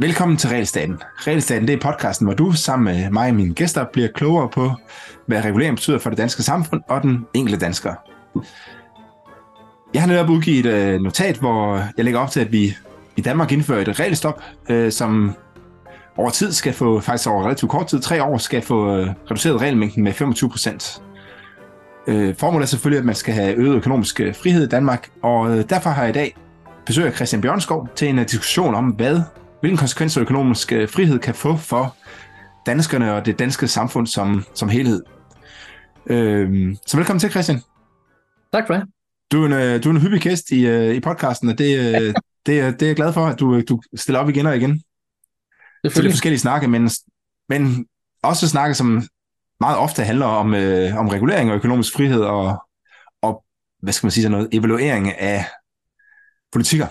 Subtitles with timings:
[0.00, 1.02] Velkommen til Realstaten.
[1.26, 4.72] Realstaten det er podcasten, hvor du sammen med mig og mine gæster bliver klogere på,
[5.26, 7.94] hvad regulering betyder for det danske samfund og den enkelte dansker.
[9.94, 12.76] Jeg har netop udgivet et øh, notat, hvor jeg lægger op til, at vi
[13.16, 15.34] i Danmark indfører et regelstop, øh, som
[16.16, 19.60] over tid skal få, faktisk over relativt kort tid, tre år, skal få øh, reduceret
[19.60, 21.02] regelmængden med 25 procent.
[22.38, 26.02] Formålet er selvfølgelig, at man skal have øget økonomisk frihed i Danmark, og derfor har
[26.02, 26.36] jeg i dag
[26.86, 29.20] besøg af Christian Bjørnskov til en diskussion om, hvad
[29.60, 31.96] hvilken konsekvenser økonomisk øh, frihed kan få for
[32.66, 35.02] danskerne og det danske samfund som, som helhed.
[36.06, 37.60] Øh, så velkommen til, Christian.
[38.52, 38.84] Tak for det.
[39.32, 41.92] Du er en, øh, du er en hyppig gæst i, øh, i podcasten, og det,
[42.46, 44.82] det, det er jeg glad for, at du, du stiller op igen og igen.
[45.84, 46.90] Det er forskellige snakke, men,
[47.48, 47.86] men
[48.22, 49.02] også snakke, som
[49.60, 52.64] meget ofte handler om, øh, om regulering og økonomisk frihed og,
[53.22, 53.44] og
[53.82, 55.44] hvad skal man sige, sådan noget, evaluering af
[56.52, 56.86] politikker.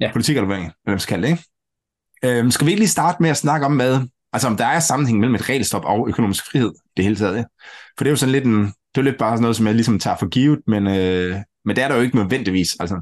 [0.00, 0.12] Ja.
[0.12, 1.44] Politikerevaluering, hvad man skal kalde det, ikke?
[2.24, 4.00] Øhm, skal vi ikke lige starte med at snakke om, hvad,
[4.32, 7.36] altså om der er sammenhæng mellem et regelstop og økonomisk frihed det hele taget?
[7.36, 7.42] Ja?
[7.98, 9.74] For det er jo sådan lidt en, det er lidt bare sådan noget, som jeg
[9.74, 12.68] ligesom tager for givet, men, øh, men det er der jo ikke nødvendigvis.
[12.80, 13.00] Altså.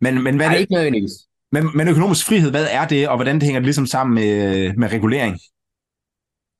[0.00, 0.60] Men, men hvad er det?
[0.60, 1.12] ikke nødvendigvis.
[1.52, 4.72] Men, men økonomisk frihed, hvad er det, og hvordan det hænger det ligesom sammen med,
[4.74, 5.38] med regulering?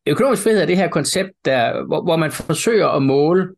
[0.07, 3.49] Økonomisk frihed er det her koncept, der, hvor, hvor man forsøger at måle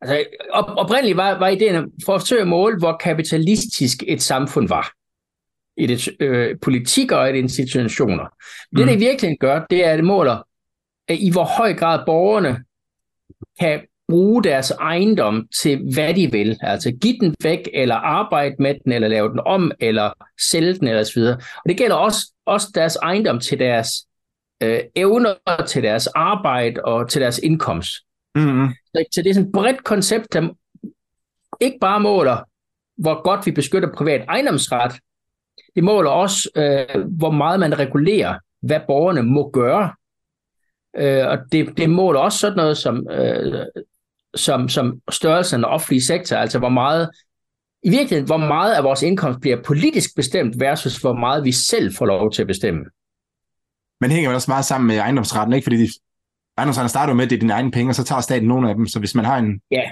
[0.00, 4.92] Altså, op, oprindeligt var, var ideen at forsøge at måle, hvor kapitalistisk et samfund var
[5.76, 8.24] i det øh, politik og i det institutioner.
[8.24, 8.78] Mm.
[8.78, 10.42] Det, det i virkeligheden gør, det er, at det måler,
[11.08, 12.64] at i hvor høj grad borgerne
[13.60, 16.58] kan bruge deres ejendom til, hvad de vil.
[16.60, 20.10] Altså give den væk, eller arbejde med den, eller lave den om, eller
[20.50, 21.36] sælge den, eller så videre.
[21.36, 23.88] Og det gælder også, også deres ejendom til deres
[24.62, 25.34] øh, evner,
[25.68, 27.92] til deres arbejde og til deres indkomst.
[28.34, 28.68] Mm-hmm.
[28.68, 30.48] Så, så det er sådan et bredt koncept, der
[31.60, 32.36] ikke bare måler,
[32.96, 34.92] hvor godt vi beskytter privat ejendomsret,
[35.74, 39.92] det måler også, øh, hvor meget man regulerer, hvad borgerne må gøre.
[40.98, 43.66] Øh, og det, det måler også sådan noget som, øh,
[44.34, 47.10] som, som størrelsen af offentlig sektor, altså hvor meget,
[47.82, 51.94] i virkeligheden, hvor meget af vores indkomst bliver politisk bestemt versus hvor meget vi selv
[51.94, 52.84] får lov til at bestemme.
[54.00, 55.64] Men hænger vel også meget sammen med ejendomsretten, ikke?
[55.64, 55.88] Fordi de,
[56.58, 58.68] ejendomsretten starter jo med, at det er dine egne penge, og så tager staten nogle
[58.68, 58.86] af dem.
[58.86, 59.82] Så hvis man har en, ja.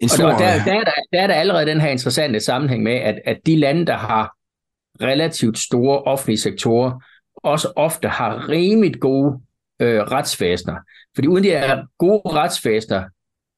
[0.00, 0.24] en stor...
[0.24, 2.94] Og der, der, der, er der, der er der allerede den her interessante sammenhæng med,
[2.94, 4.36] at, at de lande, der har
[5.00, 7.00] relativt store offentlige sektorer
[7.36, 9.40] også ofte har rimelig gode
[9.80, 10.76] øh, retsvæsener.
[11.14, 13.04] Fordi uden de er gode retsvæsener,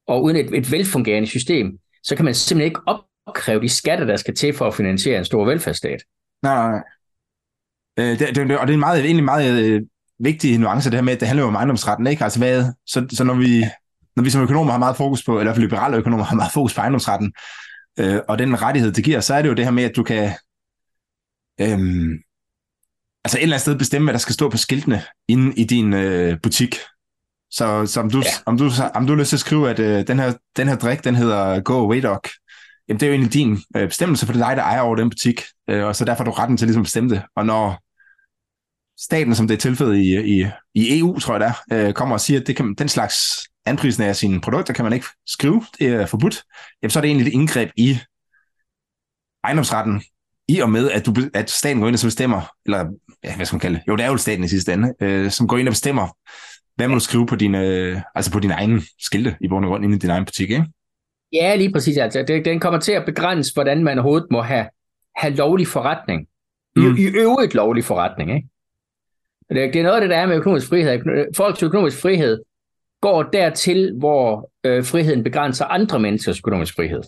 [0.07, 2.81] og uden et, et velfungerende system, så kan man simpelthen ikke
[3.27, 6.03] opkræve de skatter, der skal til for at finansiere en stor velfærdsstat.
[6.43, 6.83] Nej, nej, nej.
[7.99, 9.83] Øh, det, det, og det er en meget, egentlig meget øh,
[10.19, 12.25] vigtig nuance, det her med, at det handler jo om ejendomsretten, ikke?
[12.25, 13.65] Altså hvad, så, så når vi,
[14.17, 16.37] når vi som økonomer har meget fokus på, eller i hvert fald liberale økonomer har
[16.37, 17.33] meget fokus på ejendomsretten,
[17.99, 20.03] øh, og den rettighed, det giver, så er det jo det her med, at du
[20.03, 20.31] kan,
[21.61, 22.19] øhm,
[23.25, 25.93] altså et eller andet sted bestemme, hvad der skal stå på skiltene inde i din
[25.93, 26.77] øh, butik.
[27.51, 28.31] Så, så om, du, ja.
[28.47, 30.77] om, du, om du har lyst til at skrive, at øh, den, her, den her
[30.77, 32.21] drik, den hedder Go Away Dog,
[32.89, 34.97] jamen det er jo egentlig din øh, bestemmelse, for det er dig, der ejer over
[34.97, 37.23] den butik, øh, og så derfor har du retten til ligesom at bestemme det.
[37.37, 37.88] Og når
[39.01, 42.21] staten, som det er tilfældet i, i, i EU, tror jeg der, øh, kommer og
[42.21, 43.17] siger, at det kan, den slags
[43.67, 46.43] anprisning af sine produkter kan man ikke skrive, det er forbudt,
[46.83, 47.99] jamen så er det egentlig et indgreb i
[49.45, 50.03] ejendomsretten,
[50.49, 52.87] i og med, at, du, at staten går ind og så bestemmer, eller
[53.25, 53.85] ja, hvad skal man kalde det?
[53.89, 56.17] Jo, det er jo staten i sidste ende, øh, som går ind og bestemmer,
[56.77, 59.69] hvad må du skrive på dine, øh, altså på din egen skilte i bund og
[59.69, 60.67] grund inde i din egen butik, ikke?
[61.33, 61.97] Ja, lige præcis.
[61.97, 64.67] Altså, det, den kommer til at begrænse, hvordan man overhovedet må have,
[65.17, 66.27] have lovlig forretning.
[66.77, 66.97] I, mm.
[66.97, 68.49] I øvrigt lovlig forretning, ikke?
[69.49, 71.27] Det, det er noget af det, der er med økonomisk frihed.
[71.37, 72.43] Folks økonomisk frihed
[73.01, 77.03] går dertil, hvor øh, friheden begrænser andre menneskers økonomisk frihed.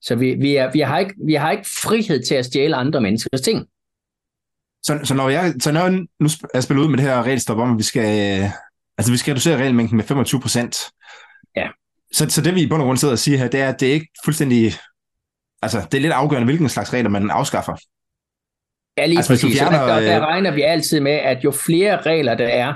[0.00, 3.00] Så vi, vi, er, vi, har ikke, vi har ikke frihed til at stjæle andre
[3.00, 3.66] menneskers ting.
[4.82, 7.58] Så, så når jeg, så når jeg nu er spillet ud med det her regelstop
[7.58, 8.42] om, at vi skal,
[8.98, 10.90] altså vi skal reducere regelmængden med 25 procent,
[11.56, 11.68] ja.
[12.12, 13.80] så, så det vi i bund og grund sidder og siger her, det er, at
[13.80, 14.72] det er ikke fuldstændig,
[15.62, 17.76] altså det er lidt afgørende, hvilken slags regler man afskaffer.
[18.98, 19.58] Ja, lige altså, præcis.
[19.58, 22.74] Fjerner, der, der regner vi altid med, at jo flere regler der er,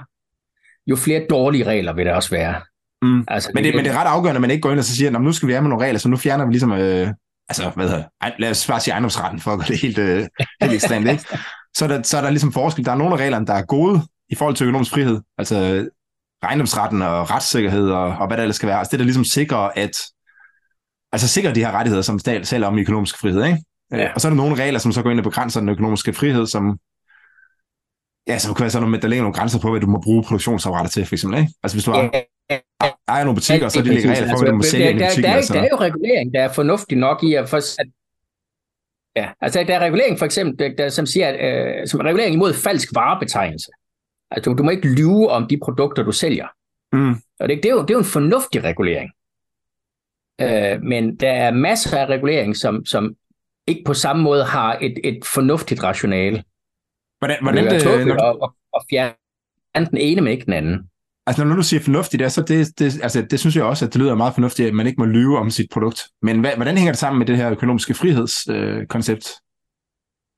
[0.87, 2.55] jo flere dårlige regler vil der også være.
[3.03, 3.25] Mm.
[3.29, 4.97] Altså, men, det, men det er ret afgørende, at man ikke går ind og så
[4.97, 7.09] siger, nu skal vi have med nogle regler, så nu fjerner vi ligesom, øh,
[7.49, 8.05] altså hvad hedder
[8.39, 10.27] lad os bare sige ejendomsretten, for at gøre det helt, øh,
[10.63, 11.25] helt ekstremt, ikke?
[11.77, 12.85] Så er, der, så er der ligesom forskel.
[12.85, 15.89] Der er nogle af reglerne, der er gode i forhold til økonomisk frihed, altså
[16.43, 18.79] ejendomsretten og retssikkerhed og, og hvad der ellers skal være.
[18.79, 20.03] Altså det, der ligesom sikrer, at
[21.13, 23.59] altså sikrer de her rettigheder, som selv om i økonomisk frihed, ikke?
[23.93, 24.12] Ja.
[24.15, 26.47] Og så er der nogle regler, som så går ind og begrænser den økonomiske frihed,
[26.47, 26.79] som
[28.29, 30.23] ja, så kan være sådan med, der ligger nogle grænser på, hvad du må bruge
[30.23, 31.53] produktionsapparater til, for eksempel, ikke?
[31.62, 32.11] Altså hvis du har,
[33.09, 35.23] ejer nogle butikker, så de lægger regler for, hvad de må sælge i butikken.
[35.23, 35.55] Der, der, altså.
[35.55, 37.87] der er jo regulering, der er fornuftig nok i at for, at
[39.17, 42.05] Ja, altså der er regulering for eksempel, der, der, som siger, at, øh, som er
[42.05, 43.71] regulering imod falsk varebetegnelse.
[44.31, 46.47] Altså du, du må ikke lyve om de produkter, du sælger.
[46.93, 47.15] Mm.
[47.41, 49.11] Og det, det, er jo, det er jo en fornuftig regulering.
[50.41, 53.15] Øh, men der er masser af regulering, som, som
[53.67, 56.44] ikke på samme måde har et, et fornuftigt rationale.
[57.19, 60.53] Hvordan, Hvordan det det, er når, at, at, at fjerne den ene, men ikke den
[60.53, 60.81] anden.
[61.26, 63.93] altså når du siger fornuftigt, der, så det, det, altså, det synes jeg også, at
[63.93, 66.03] det lyder meget fornuftigt, at man ikke må lyve om sit produkt.
[66.23, 69.26] Men hvad, hvordan hænger det sammen med det her økonomiske frihedskoncept?
[69.29, 69.32] Øh?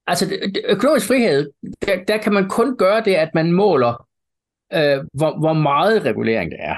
[0.07, 1.51] Altså det- det- økonomisk frihed,
[1.87, 4.07] der, der kan man kun gøre det, at man måler,
[4.75, 6.77] øh, hvor, hvor meget regulering det er.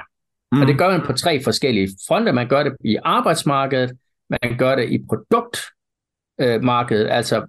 [0.53, 0.61] mm.
[0.61, 2.33] Og det gør man på tre forskellige fronter.
[2.33, 3.93] Man gør det i arbejdsmarkedet,
[4.31, 4.99] man gør det i
[6.41, 7.47] Øh, produktmarkedet, altså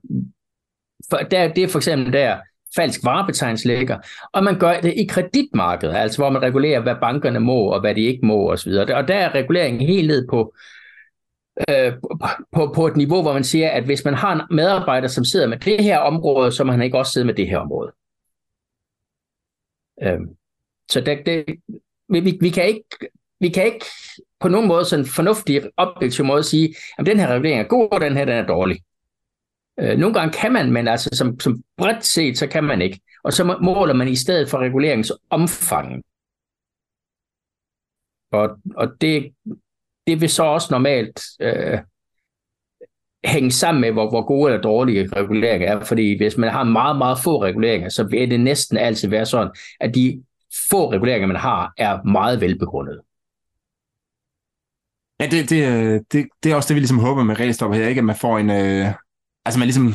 [1.09, 2.37] for, der, det er for eksempel der
[2.75, 3.97] falsk varebetegnelse ligger,
[4.33, 7.95] og man gør det i kreditmarkedet, altså hvor man regulerer, hvad bankerne må og hvad
[7.95, 8.71] de ikke må osv.
[8.71, 10.53] Og der er reguleringen helt ned på,
[11.69, 11.93] øh,
[12.55, 15.47] på, på et niveau, hvor man siger, at hvis man har en medarbejder, som sidder
[15.47, 17.91] med det her område, så må han ikke også sidde med det her område.
[20.03, 20.19] Øh,
[20.91, 21.45] så det, det,
[22.09, 22.83] vi, vi, kan ikke,
[23.39, 23.85] vi kan ikke
[24.39, 27.87] på nogen måde sådan en fornuftig, objektiv måde sige, at den her regulering er god,
[27.91, 28.79] og den her den er dårlig.
[29.79, 32.99] Øh, nogle gange kan man, men altså som, som bredt set, så kan man ikke.
[33.23, 36.03] Og så måler man i stedet for reguleringsomfanget.
[38.31, 39.33] Og, og det,
[40.07, 41.79] det vil så også normalt øh,
[43.25, 45.83] hænge sammen med, hvor, hvor gode eller dårlige reguleringer er.
[45.83, 49.51] Fordi hvis man har meget, meget få reguleringer, så vil det næsten altid være sådan,
[49.79, 50.23] at de
[50.69, 53.01] få reguleringer, man har, er meget velbegrundet.
[55.19, 57.87] Ja, det, det, øh, det, det er også det, vi ligesom håber med regelstop her,
[57.87, 57.99] ikke?
[57.99, 58.49] At man får en...
[58.49, 58.93] Øh,
[59.45, 59.93] altså, man ligesom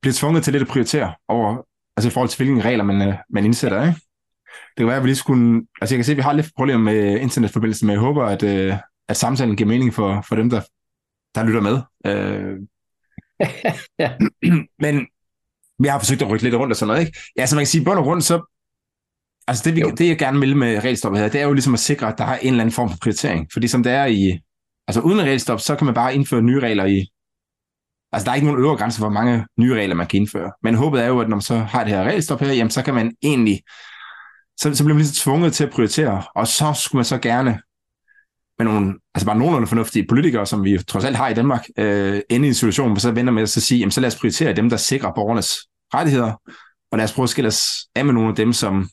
[0.00, 1.66] bliver tvunget til lidt at prioritere over,
[1.96, 4.00] altså i forhold til, hvilke regler man, øh, man indsætter, ikke?
[4.46, 5.66] Det kan være, at vi lige skulle...
[5.80, 8.42] Altså, jeg kan se, at vi har lidt problemer med internetforbindelsen, men jeg håber, at,
[8.42, 8.74] øh,
[9.08, 10.60] at samtalen giver mening for, for dem, der,
[11.34, 11.80] der lytter med.
[12.06, 12.58] Øh,
[13.98, 14.12] Ja.
[14.84, 15.06] men
[15.78, 17.18] vi har forsøgt at rykke lidt rundt og sådan noget, ikke?
[17.36, 18.59] Ja, så man kan sige, bund og grund, så...
[19.50, 19.90] Altså det, vi, Jo.
[19.90, 22.24] det jeg gerne vil med regelstoppet her, det er jo ligesom at sikre, at der
[22.24, 23.48] er en eller anden form for prioritering.
[23.52, 24.38] Fordi som det er i...
[24.88, 27.06] Altså uden regelstop, så kan man bare indføre nye regler i...
[28.12, 30.52] Altså der er ikke nogen øvre grænse for, hvor mange nye regler man kan indføre.
[30.62, 32.82] Men håbet er jo, at når man så har det her regelstop her, jamen så
[32.82, 33.60] kan man egentlig...
[34.60, 37.60] Så, så bliver man ligesom tvunget til at prioritere, og så skulle man så gerne
[38.58, 42.20] med nogle, altså bare nogenlunde fornuftige politikere, som vi trods alt har i Danmark, øh,
[42.30, 44.18] ende i en situation, hvor så vender med at så sige, jamen så lad os
[44.18, 45.56] prioritere dem, der sikrer borgernes
[45.94, 46.32] rettigheder,
[46.92, 47.62] og lad os prøve at skille os
[47.94, 48.88] af med nogle af dem, som,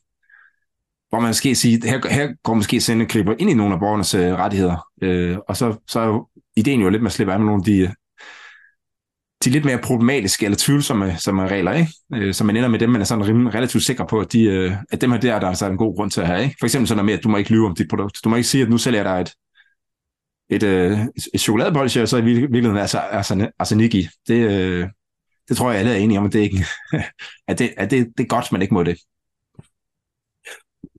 [1.10, 4.14] hvor man måske siger, her, her går måske sende griber ind i nogle af borgernes
[4.14, 6.28] øh, rettigheder, øh, og så, så er jo
[6.58, 7.90] ideen jo lidt med at slippe af med nogle af de, øh,
[9.44, 11.92] de lidt mere problematiske eller tvivlsomme som er regler, ikke?
[12.14, 14.44] Øh, så man ender med dem, man er sådan rimelig relativt sikker på, at, de,
[14.44, 16.44] øh, at dem her der, der er altså en god grund til at have.
[16.44, 16.56] Ikke?
[16.60, 18.20] For eksempel sådan noget med, at du må ikke lyve om dit produkt.
[18.24, 19.34] Du må ikke sige, at nu sælger jeg dig et,
[20.50, 21.00] et, øh,
[21.34, 24.08] et chokoladebolsje, og så i virkeligheden er altså, altså, arsenik i.
[24.28, 24.88] Det, øh,
[25.50, 26.66] det tror jeg, alle er enige om, at det, ikke,
[27.48, 28.98] at det, at det, det er godt, man ikke må det.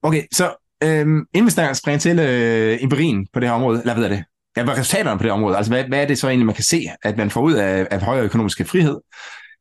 [0.02, 3.94] Okay, så øh, inden vi snakker springe til øh, empirien på det her område, eller
[3.94, 4.24] hvad er det?
[4.56, 5.56] Ja, hvad er resultaterne på det område?
[5.56, 7.88] Altså, hvad, hvad er det så egentlig, man kan se, at man får ud af,
[7.90, 8.98] af højere økonomiske frihed?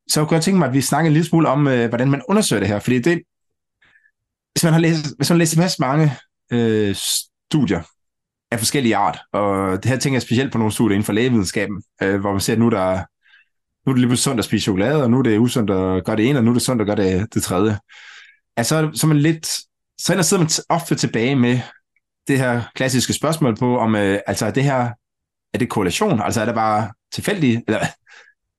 [0.09, 2.21] Så kunne jeg tænke mig, at vi snakker en lille smule om, øh, hvordan man
[2.29, 3.21] undersøger det her, fordi det,
[4.53, 6.13] hvis man har læst, hvis man har læst masse mange
[6.51, 7.81] øh, studier
[8.51, 11.83] af forskellige art, og det her tænker jeg specielt på nogle studier inden for lægevidenskaben,
[12.03, 12.91] øh, hvor man ser, at nu, der,
[13.85, 16.05] nu er det lige pludselig sundt at spise chokolade, og nu er det usundt at
[16.05, 17.77] gøre det ene, og nu er det sundt at gøre det, det tredje.
[18.57, 19.49] Altså, så er man lidt,
[19.97, 21.59] så ender sidder man ofte tilbage med
[22.27, 24.89] det her klassiske spørgsmål på, om øh, altså er det her,
[25.53, 26.21] er det korrelation?
[26.21, 27.79] Altså er det bare tilfældigt, eller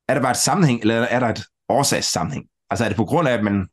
[0.09, 2.47] er der bare et sammenhæng, eller er der et årsagssammenhæng?
[2.71, 3.69] Altså er det på grund af, at man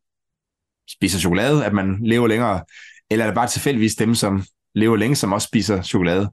[0.89, 2.63] spiser chokolade, at man lever længere,
[3.09, 4.45] eller er det bare tilfældigvis dem, som
[4.75, 6.31] lever længe, som også spiser chokolade?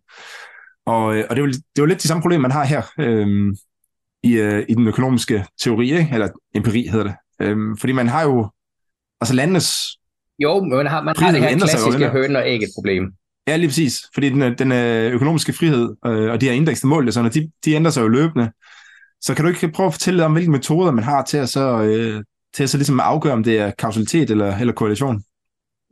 [0.86, 2.64] Og, øh, og det, er jo, det er jo lidt de samme problemer, man har
[2.64, 3.56] her øhm,
[4.22, 6.10] i, øh, i den økonomiske teori, ikke?
[6.12, 7.14] eller empiri hedder det.
[7.40, 8.50] Øhm, fordi man har jo,
[9.20, 9.98] altså landenes
[10.42, 13.12] jo, men man har, man har det her klassiske høn og ægget problem.
[13.48, 14.02] Ja, lige præcis.
[14.14, 17.50] Fordi den, den øh, økonomiske frihed øh, og de her indekste mål, og sådan, de,
[17.64, 18.50] de ændrer sig jo løbende.
[19.20, 21.48] Så kan du ikke prøve at fortælle lidt om, hvilke metoder man har til at
[21.48, 22.22] så, øh,
[22.54, 25.22] til at så ligesom afgøre, om det er kausalitet eller, eller korrelation?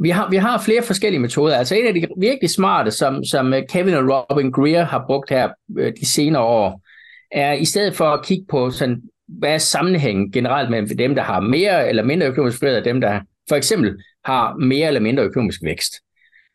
[0.02, 1.56] Vi har, vi har flere forskellige metoder.
[1.56, 5.48] Altså en af de virkelig smarte, som, som Kevin og Robin Greer har brugt her
[5.78, 6.82] øh, de senere år,
[7.30, 11.22] er i stedet for at kigge på, sådan, hvad er sammenhængen generelt mellem dem, der
[11.22, 15.22] har mere eller mindre økonomisk frihed, og dem, der for eksempel har mere eller mindre
[15.22, 15.94] økonomisk vækst.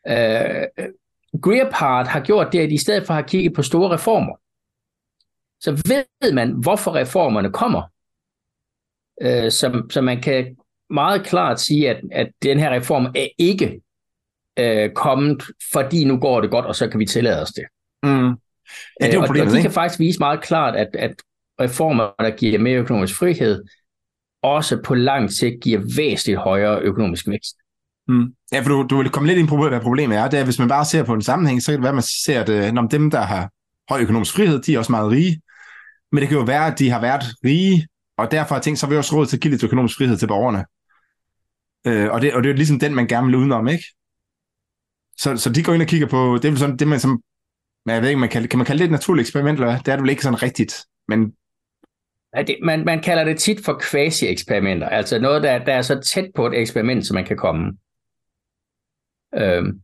[0.08, 0.84] Uh,
[1.42, 4.36] Greer-part har gjort det, at i stedet for at have kigget på store reformer,
[5.60, 7.82] så ved man, hvorfor reformerne kommer.
[9.24, 10.56] Uh, så, så man kan
[10.90, 13.80] meget klart sige, at, at den her reform er ikke
[14.58, 15.42] øh, kommet,
[15.72, 17.64] fordi nu går det godt, og så kan vi tillade os det.
[18.02, 18.10] Mm.
[18.10, 18.36] Ja, det
[19.00, 21.14] er jo Øh, og, problemet, og de kan faktisk vise meget klart, at, at
[21.60, 23.64] reformer, der giver mere økonomisk frihed,
[24.42, 27.56] også på lang sigt giver væsentligt højere økonomisk vækst.
[28.08, 28.34] Mm.
[28.52, 30.28] Ja, for du, du vil komme lidt ind på, hvad problemet er.
[30.28, 32.02] Det er, hvis man bare ser på en sammenhæng, så kan det være, at man
[32.24, 33.50] ser, at øh, når dem, der har
[33.90, 35.40] høj økonomisk frihed, de er også meget rige.
[36.12, 37.86] Men det kan jo være, at de har været rige,
[38.18, 40.16] og derfor har tænkt, så har vi også råd til at give lidt økonomisk frihed
[40.16, 40.64] til borgerne.
[41.86, 43.84] Øh, og, det, og det er jo ligesom den, man gerne vil udenom, ikke?
[45.18, 47.22] Så, så de går ind og kigger på, det er vel sådan, det man som,
[47.86, 49.78] jeg ved ikke, man kan, kan man kalde det et naturligt eksperiment, eller hvad?
[49.78, 50.74] Det er det vel ikke sådan rigtigt,
[51.08, 51.32] men
[52.36, 56.00] Ja, det, man, man kalder det tit for quasi-eksperimenter, altså noget, der, der er så
[56.00, 57.78] tæt på et eksperiment, som man kan komme.
[59.34, 59.80] Øhm,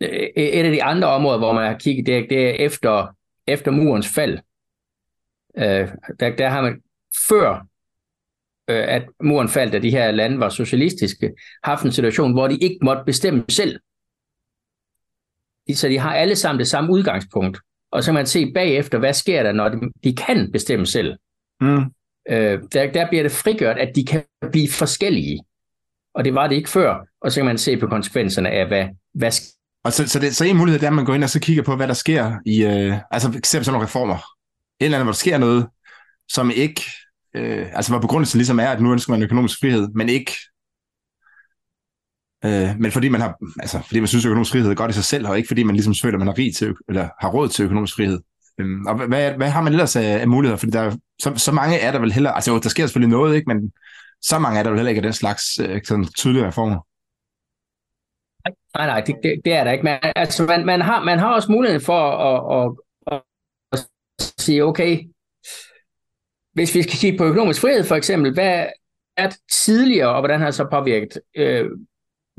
[0.00, 3.16] øh, et af de andre områder, hvor man har kigget, det er, det er efter,
[3.46, 4.38] efter murens fald.
[5.56, 5.88] Øh,
[6.20, 6.82] der, der har man
[7.28, 7.66] før,
[8.70, 11.32] øh, at muren faldt, at de her lande var socialistiske,
[11.62, 13.80] haft en situation, hvor de ikke måtte bestemme selv.
[15.74, 17.58] Så de har alle sammen det samme udgangspunkt.
[17.92, 21.16] Og så kan man se bagefter, hvad sker der, når de, de kan bestemme selv.
[21.60, 21.84] mm,
[22.30, 25.40] Øh, der, der bliver det frigjort, at de kan blive forskellige.
[26.14, 26.96] Og det var det ikke før.
[27.20, 29.32] Og så kan man se på konsekvenserne af, hvad, hvad
[29.84, 31.40] Og så, så, det, så en mulighed det er, at man går ind og så
[31.40, 34.16] kigger på, hvad der sker i, øh, altså eksempel sådan nogle reformer.
[34.16, 35.66] Et eller andet, hvor der sker noget,
[36.28, 36.82] som ikke,
[37.34, 40.32] øh, altså hvor begrundelsen ligesom er, at nu ønsker man økonomisk frihed, men ikke,
[42.44, 44.94] øh, men fordi man har, altså fordi man synes, at økonomisk frihed er godt i
[44.94, 47.28] sig selv, og ikke fordi man ligesom føler, at man har rig til, eller har
[47.28, 48.20] råd til økonomisk frihed.
[48.60, 50.58] Øhm, og hvad- hvad, hvad har man ellers af, af muligheder?
[50.58, 53.10] Fordi der er, så, så mange er der vel heller, altså jo, der sker selvfølgelig
[53.18, 53.72] noget, ikke, men
[54.22, 56.78] så mange er der vel heller ikke af den slags øh, sådan tydelige reformer.
[58.78, 59.84] Nej, nej, det, det, det er der ikke.
[59.84, 62.76] Man, altså, man, man, har, man har også muligheden for at, at,
[63.12, 63.22] at,
[63.72, 63.78] at
[64.38, 65.04] sige, okay,
[66.52, 68.66] hvis vi skal kigge på økonomisk frihed for eksempel, hvad
[69.16, 71.70] er det tidligere, og hvordan har det så påvirket øh,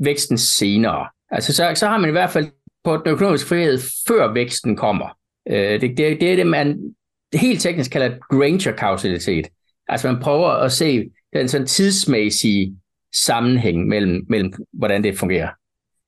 [0.00, 1.08] væksten senere?
[1.30, 2.46] Altså, så, så har man i hvert fald
[2.84, 3.78] på den økonomiske frihed,
[4.08, 5.08] før væksten kommer.
[5.48, 6.94] Øh, det, det, det er det, man
[7.34, 9.48] helt teknisk kalder Granger-kausalitet.
[9.88, 12.76] Altså, man prøver at se den sådan tidsmæssige
[13.24, 15.48] sammenhæng mellem, mellem hvordan det fungerer.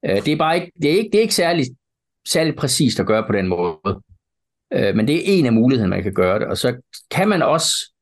[0.04, 1.66] Øh, Det er bare ikke, det er ikke, det er ikke særlig,
[2.28, 4.00] særlig præcist at gøre på den måde.
[4.72, 6.46] Øh, Men det er en af mulighederne, man kan gøre det.
[6.46, 6.76] Og så
[7.10, 7.92] kan man også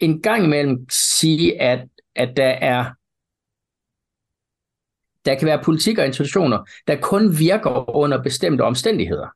[0.00, 1.84] en gang imellem sige, at,
[2.16, 2.84] at der er
[5.24, 9.28] der kan være politik og institutioner, der kun virker under bestemte omstændigheder.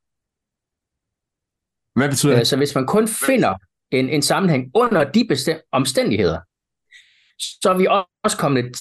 [1.98, 2.46] Hvad betyder Øh, det?
[2.46, 3.54] Så hvis man kun finder
[3.90, 6.40] en, en sammenhæng under de bestemte omstændigheder,
[7.38, 7.86] så er vi
[8.24, 8.76] også kommet et,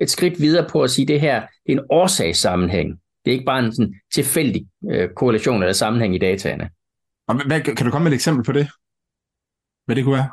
[0.00, 3.00] et skridt videre på at sige, at det her det er en årsagssammenhæng.
[3.24, 6.70] Det er ikke bare en sådan tilfældig øh, korrelation eller sammenhæng i dataene.
[7.28, 8.68] Og hvad, kan du komme med et eksempel på det?
[9.86, 10.30] Hvad det kunne være?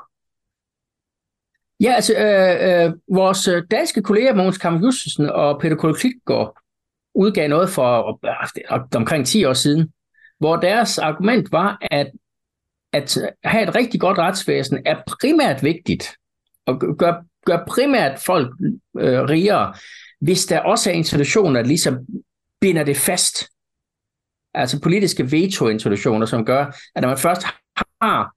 [1.79, 6.57] Ja, altså øh, øh, vores øh, danske kolleger Mogens Kammer Justesen og Peter Kohl Klitgaard
[7.15, 9.93] udgav noget for øh, omkring 10 år siden,
[10.39, 12.11] hvor deres argument var, at
[12.93, 16.15] at øh, have et rigtig godt retsvæsen er primært vigtigt,
[16.65, 17.13] og gør,
[17.45, 18.55] gør primært folk
[18.99, 19.73] øh, rigere,
[20.21, 21.97] hvis der også er institutioner, der ligesom
[22.61, 23.49] binder det fast.
[24.53, 26.65] Altså politiske veto-institutioner, som gør,
[26.95, 27.43] at når man først
[28.01, 28.33] har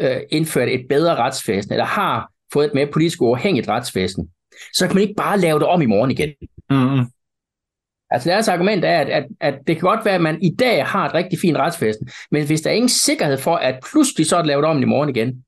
[0.00, 4.28] øh, indført et bedre retsvæsen, eller har fået et mere politisk uafhængigt retsvæsen,
[4.74, 6.30] så kan man ikke bare lave det om i morgen igen.
[6.70, 7.06] Mm-hmm.
[8.10, 10.86] Altså deres argument er, at, at, at det kan godt være, at man i dag
[10.86, 14.36] har et rigtig fint retsvæsen, men hvis der er ingen sikkerhed for, at pludselig så
[14.36, 15.44] er det lavet om i morgen igen,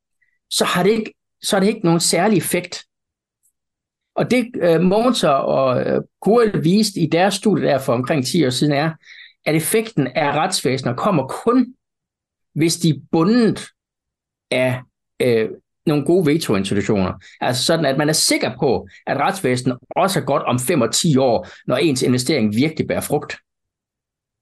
[0.51, 2.85] så har det ikke, så er det ikke nogen særlig effekt.
[4.17, 8.47] Og det uh, Mogens og uh, Kurel viste i deres studie der for omkring 10
[8.47, 8.91] år siden er,
[9.45, 11.75] at effekten af retsvæsenet kommer kun,
[12.55, 13.67] hvis de er bundet
[14.51, 14.81] af
[15.25, 15.51] uh,
[15.87, 17.13] nogle gode veto-institutioner.
[17.41, 20.93] Altså sådan, at man er sikker på, at retsvæsenet også er godt om 5 og
[20.95, 23.37] 10 år, når ens investering virkelig bærer frugt.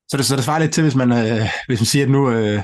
[0.09, 2.31] Så det, så det svarer lidt til, hvis man, øh, hvis man siger, at nu,
[2.31, 2.63] øh,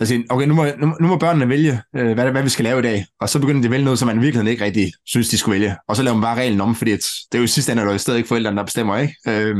[0.00, 2.78] altså, okay, nu, må, nu, nu må børnene vælge, øh, hvad, hvad vi skal lave
[2.78, 4.92] i dag, og så begynder de at vælge noget, som man i virkeligheden ikke rigtig
[5.06, 5.76] synes, de skulle vælge.
[5.88, 7.86] Og så laver man bare reglen om, fordi det er jo i sidste ende, at
[7.88, 9.14] det er stadig ikke forældrene, der bestemmer, ikke?
[9.28, 9.56] Øh,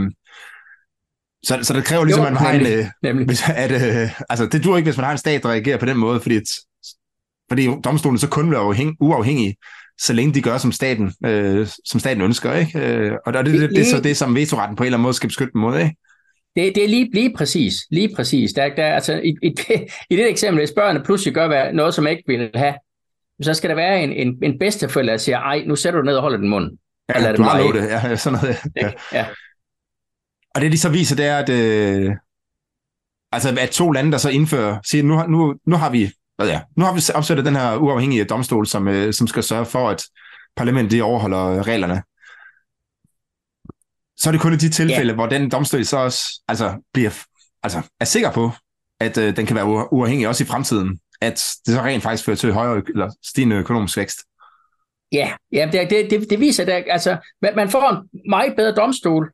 [1.44, 2.60] så, så det kræver ligesom, Jo, at man har en...
[2.62, 3.26] nemlig, Øh, nemlig.
[3.26, 5.86] hvis, at, øh, altså, det dur ikke, hvis man har en stat, der reagerer på
[5.86, 6.40] den måde, fordi,
[7.48, 9.56] fordi domstolen så kun er uafhæng, uafhængige,
[9.98, 12.54] så længe de gør, som staten, øh, som staten ønsker.
[12.54, 12.78] Ikke?
[12.78, 15.02] Øh, og det, det, det, det er så det, som vetoretten på en eller anden
[15.02, 15.78] måde skal beskytte dem mod.
[15.78, 15.96] Ikke?
[16.56, 17.74] Det, det er lige, lige præcis.
[17.90, 18.52] Lige præcis.
[18.52, 19.54] Der, der, altså, i, i,
[20.10, 22.74] I det eksempel, hvis børnene pludselig gør hvad, noget, som jeg ikke vil have,
[23.42, 26.14] så skal der være en, en, en bedsteforælder, der siger, ej, nu sætter du ned
[26.14, 26.78] og holder den mund.
[27.14, 27.88] Ja, lader du det har lovet det.
[27.88, 28.56] Ja, sådan noget.
[28.76, 28.90] Ja.
[29.12, 29.26] Ja.
[30.54, 32.16] Og det, de så viser, det er, at, øh,
[33.32, 36.10] altså, at to lande, der så indfører, siger, nu, nu, nu har vi
[36.44, 39.88] ja, nu har vi opsat den her uafhængige domstol, som, øh, som skal sørge for,
[39.88, 40.04] at
[40.56, 42.02] parlamentet de overholder reglerne.
[44.16, 45.14] så er det kun i de tilfælde, ja.
[45.14, 47.10] hvor den domstol så også altså, bliver,
[47.62, 48.50] altså, er sikker på,
[49.00, 52.36] at øh, den kan være uafhængig også i fremtiden, at det så rent faktisk fører
[52.36, 54.18] til højere eller stigende økonomisk vækst.
[55.12, 57.16] Ja, ja det, det, det, det viser, at altså,
[57.56, 59.32] man får en meget bedre domstol,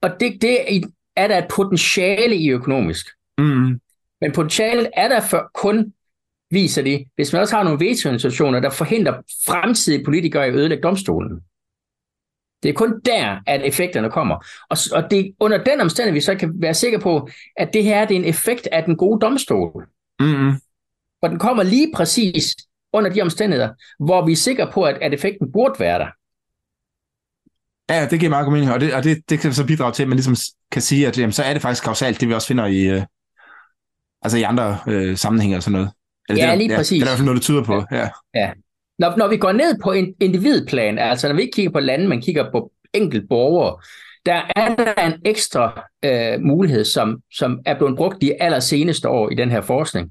[0.00, 0.84] og det, det
[1.16, 3.06] er der et potentiale i økonomisk.
[3.38, 3.80] Mm.
[4.24, 5.92] Men potentialet er der for kun,
[6.50, 8.10] viser det, hvis man også har nogle veto
[8.60, 9.12] der forhindrer
[9.46, 11.40] fremtidige politikere i at ødelægge domstolen.
[12.62, 14.46] Det er kun der, at effekterne kommer.
[14.70, 17.84] Og, og det er under den omstændighed, vi så kan være sikre på, at det
[17.84, 19.86] her det er en effekt af den gode domstol.
[20.20, 20.52] Mm-hmm.
[21.22, 22.56] Og den kommer lige præcis
[22.92, 26.08] under de omstændigheder, hvor vi er sikre på, at, at effekten burde være der.
[27.94, 30.02] Ja, det giver meget god mening, og det, og det, det kan så bidrage til,
[30.02, 30.36] at man ligesom
[30.70, 33.02] kan sige, at jamen, så er det faktisk kausalt, det vi også finder i, øh,
[34.24, 35.90] altså i andre øh, sammenhænge og sådan noget.
[36.28, 36.92] Eller ja, det, lige præcis.
[36.92, 37.84] Ja, det er i hvert fald noget, det tyder på.
[37.92, 38.08] Ja.
[38.34, 38.52] ja.
[38.98, 42.08] Når, når vi går ned på en individplan, altså når vi ikke kigger på lande,
[42.08, 43.80] men kigger på enkelt borgere,
[44.26, 49.30] der er der en ekstra øh, mulighed, som, som er blevet brugt de allerseneste år
[49.30, 50.10] i den her forskning.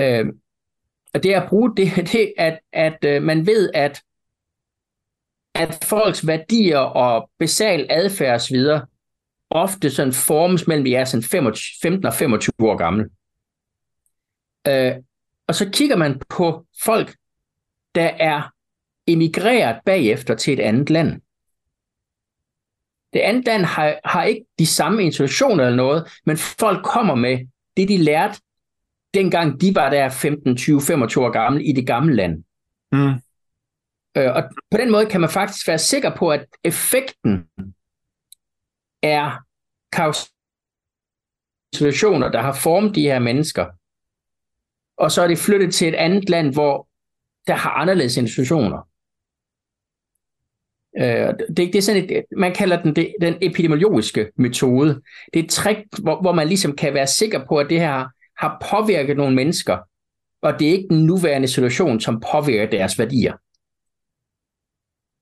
[0.00, 0.26] Øh,
[1.14, 4.02] og det er at bruge det, det at, at øh, man ved, at,
[5.54, 8.56] at folks værdier og basal adfærd osv.
[9.50, 11.22] ofte sådan formes mellem vi er sådan
[11.82, 13.08] 15 og 25 år gamle.
[14.68, 14.94] Øh,
[15.48, 17.16] og så kigger man på folk,
[17.94, 18.52] der er
[19.06, 21.20] emigreret bagefter til et andet land.
[23.12, 27.46] Det andet land har, har ikke de samme institutioner eller noget, men folk kommer med
[27.76, 28.40] det, de lærte,
[29.14, 32.44] dengang de var der 15, 20, 25 år gamle i det gamle land.
[32.92, 33.14] Mm.
[34.16, 37.48] Øh, og på den måde kan man faktisk være sikker på, at effekten
[39.02, 39.44] er
[41.74, 43.66] situationer, der har formet de her mennesker,
[44.98, 46.88] og så er det flyttet til et andet land, hvor
[47.46, 48.88] der har anderledes institutioner.
[50.98, 55.02] Øh, det, det er sådan et, man kalder den det, den epidemiologiske metode.
[55.34, 58.08] Det er et trick, hvor, hvor man ligesom kan være sikker på, at det her
[58.38, 59.78] har påvirket nogle mennesker,
[60.42, 63.32] og det er ikke den nuværende situation, som påvirker deres værdier.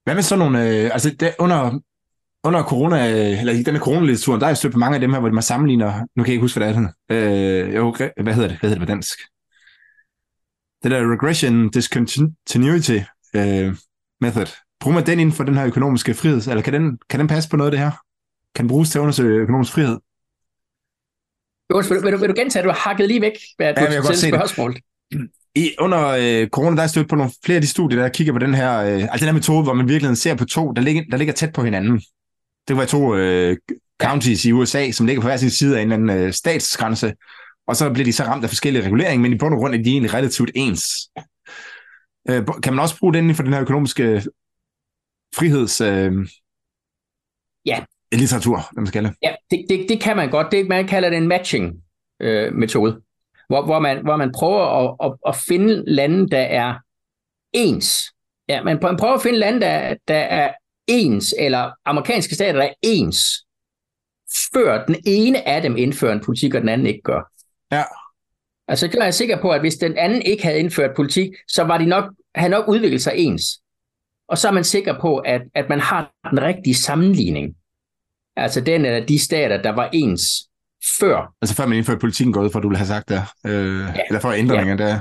[0.05, 1.81] Hvad med sådan nogle, øh, altså der, under,
[2.45, 3.07] under corona,
[3.41, 5.43] eller i denne coronalituren, der er jo stødt på mange af dem her, hvor man
[5.43, 8.71] sammenligner, nu kan jeg ikke huske, hvad det er, øh, jo, hvad hedder det, hvad
[8.71, 9.19] hedder det på dansk?
[10.83, 12.99] Det der regression discontinuity
[13.37, 13.77] øh,
[14.21, 14.47] method,
[14.81, 17.51] bruger man den inden for den her økonomiske frihed, eller kan den, kan den passe
[17.51, 17.91] på noget af det her?
[18.55, 19.99] Kan den bruges til at undersøge økonomisk frihed?
[21.71, 23.81] Jo, vil, vil, du, vil du gentage, at du har hakket lige væk, hvad du
[23.81, 24.77] ja, jeg spørgsmål?
[25.55, 28.33] I, under øh, corona, der er stødt på nogle flere af de studier, der kigger
[28.33, 30.83] på den her, øh, altså den her metode, hvor man virkelig ser på to, der
[30.83, 32.03] ligger, der ligger tæt på hinanden.
[32.69, 33.57] Det var to øh,
[34.03, 37.15] counties i USA, som ligger på hver sin side af en eller anden øh, statsgrænse,
[37.67, 39.83] og så bliver de så ramt af forskellige reguleringer, men i bund og grund er
[39.83, 40.85] de egentlig relativt ens.
[42.29, 44.23] Øh, kan man også bruge den for den her økonomiske
[45.37, 45.81] friheds...
[45.81, 46.13] Øh,
[47.67, 47.85] ja.
[48.13, 50.53] Litteratur, hvad man skal Ja, det, det, det kan man godt.
[50.53, 53.01] Det, man kalder det en matching-metode, øh,
[53.49, 56.75] hvor, hvor, man, hvor man prøver at, at, at finde lande, der er
[57.53, 58.03] ens.
[58.49, 60.53] Ja, man prøver at finde lande, der, der er
[60.87, 63.19] ens, eller amerikanske stater, der er ens,
[64.55, 67.32] før den ene af dem indfører en politik, og den anden ikke gør.
[67.73, 67.83] Ja.
[68.69, 71.79] Altså, jeg er sikker på, at hvis den anden ikke havde indført politik, så var
[71.79, 72.05] de nok,
[72.35, 73.43] havde nok udviklet sig ens.
[74.29, 77.55] Og så er man sikker på, at, at man har den rigtige sammenligning.
[78.37, 80.23] Altså den eller de stater, der var ens
[81.01, 81.35] før.
[81.43, 83.23] Altså før man indførte politikken gået, for du ville have sagt der.
[83.47, 84.01] Øh, ja.
[84.09, 84.85] Eller for ændringen ja.
[84.85, 85.01] der.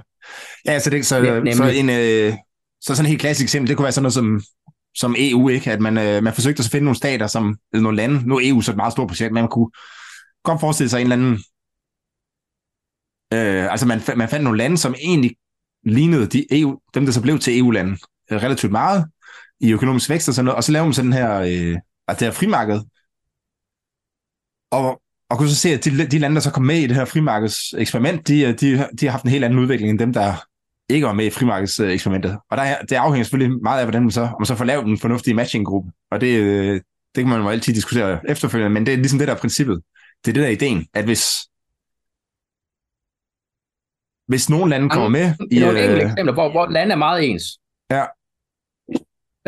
[0.65, 2.33] Ja, så, det, så, så, en, øh,
[2.81, 4.41] så sådan et helt klassisk eksempel, det kunne være sådan noget som,
[4.95, 5.71] som EU, ikke?
[5.71, 8.41] At man, øh, man forsøgte at finde nogle stater, som, eller nogle lande, nu er
[8.43, 9.71] EU så et meget stort projekt, men man kunne
[10.43, 11.43] godt forestille sig en eller anden
[13.33, 15.35] Øh, altså man, man fandt nogle lande, som egentlig
[15.83, 17.97] lignede de EU, dem, der så blev til EU-lande
[18.31, 19.05] øh, relativt meget
[19.59, 22.21] i økonomisk vækst og sådan noget, og så lavede man sådan her, øh, altså det
[22.21, 22.81] her frimarked,
[24.71, 26.95] og, og kunne så se, at de, de lande, der så kom med i det
[26.95, 30.13] her frimarkeds eksperiment, de, øh, de, de har haft en helt anden udvikling end dem,
[30.13, 30.33] der
[30.89, 32.37] ikke var med i frimarkedseksperimentet.
[32.49, 34.85] Og der, det afhænger selvfølgelig meget af, hvordan man så, om man så får lavet
[34.85, 35.91] en fornuftig matching-gruppe.
[36.11, 36.73] Og det, øh,
[37.15, 39.81] det kan man jo altid diskutere efterfølgende, men det er ligesom det, der er princippet.
[40.25, 41.25] Det er det, der er ideen, at hvis,
[44.31, 45.33] hvis nogle lande kommer med...
[45.51, 45.83] I nogle øh...
[45.83, 47.43] enkelte eksempler, hvor, hvor lande er meget ens.
[47.91, 48.01] Ja.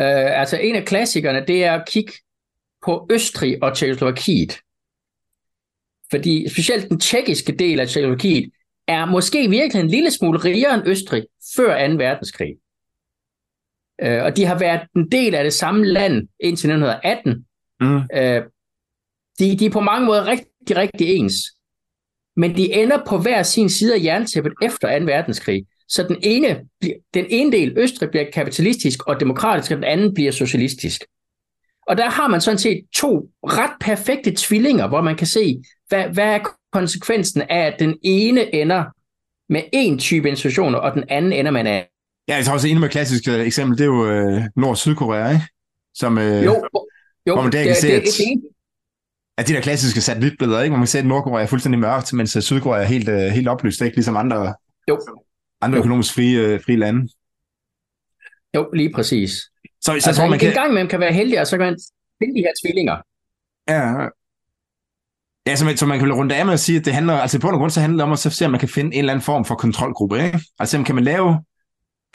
[0.00, 2.12] Øh, altså en af klassikerne, det er at kigge
[2.84, 4.58] på Østrig og Tjekkoslovakiet.
[6.10, 8.52] Fordi specielt den tjekkiske del af Tjekkoslovakiet
[8.86, 11.94] er måske virkelig en lille smule rigere end Østrig før 2.
[11.94, 12.54] verdenskrig.
[14.02, 17.46] Øh, og de har været en del af det samme land indtil 1918.
[17.80, 17.96] Mm.
[17.96, 18.42] Øh,
[19.38, 21.34] de, de er på mange måder rigtig, rigtig ens.
[22.36, 25.04] Men de ender på hver sin side af jerntæppet efter 2.
[25.04, 25.64] verdenskrig.
[25.88, 26.60] Så den ene,
[27.14, 31.04] den ene del, Østrig, bliver kapitalistisk og demokratisk, og den anden bliver socialistisk.
[31.88, 36.04] Og der har man sådan set to ret perfekte tvillinger, hvor man kan se, hvad,
[36.04, 36.38] hvad er
[36.72, 38.84] konsekvensen af, at den ene ender
[39.48, 41.88] med en type institutioner, og den anden ender med en anden.
[42.28, 45.44] Ja, jeg tror også, en med klassisk eksempel, det er jo øh, Nord-Sydkorea, ikke?
[45.94, 46.64] Som, øh, jo,
[47.26, 48.42] jo, hvor man der kan det, se, det, at, det,
[49.38, 50.70] at de der klassiske satellitbilleder, ikke?
[50.72, 53.48] Man kan se, at Nordkorea er fuldstændig mørkt, mens øh, Sydkorea er helt, øh, helt
[53.48, 53.96] oplyst, ikke?
[53.96, 54.54] Ligesom andre,
[54.88, 55.00] jo.
[55.60, 57.08] andre økonomisk frie, øh, frie lande.
[58.54, 59.30] jo, lige præcis.
[59.32, 59.46] Så,
[59.84, 60.52] så Altså, tror, man en kan...
[60.52, 61.78] gang imellem kan være heldig, og så kan man
[62.22, 62.96] finde de her tvillinger.
[63.68, 64.08] Ja,
[65.46, 67.40] ja så, man, så man kan runde af med at sige, at det handler, altså
[67.40, 69.12] på grund så handler det om at så se, om man kan finde en eller
[69.12, 70.24] anden form for kontrolgruppe.
[70.24, 70.40] Ikke?
[70.58, 71.38] Altså kan man lave,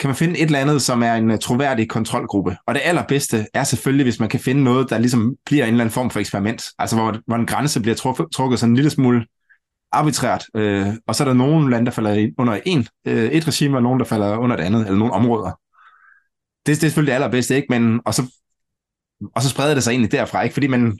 [0.00, 2.56] kan man finde et eller andet, som er en øh, troværdig kontrolgruppe.
[2.66, 5.84] Og det allerbedste er selvfølgelig, hvis man kan finde noget, der ligesom bliver en eller
[5.84, 6.64] anden form for eksperiment.
[6.78, 9.26] Altså hvor, hvor en grænse bliver trukket sådan en lille smule
[9.92, 10.44] arbitrært.
[10.56, 13.82] Øh, og så er der nogle lande, der falder under en, øh, et regime, og
[13.82, 15.60] nogle, der falder under et andet, eller nogle områder.
[16.66, 17.66] Det, det er selvfølgelig det allerbedste, ikke?
[17.70, 18.22] Men, og, så,
[19.36, 20.52] og så spreder det sig egentlig derfra, ikke?
[20.52, 20.98] Fordi man,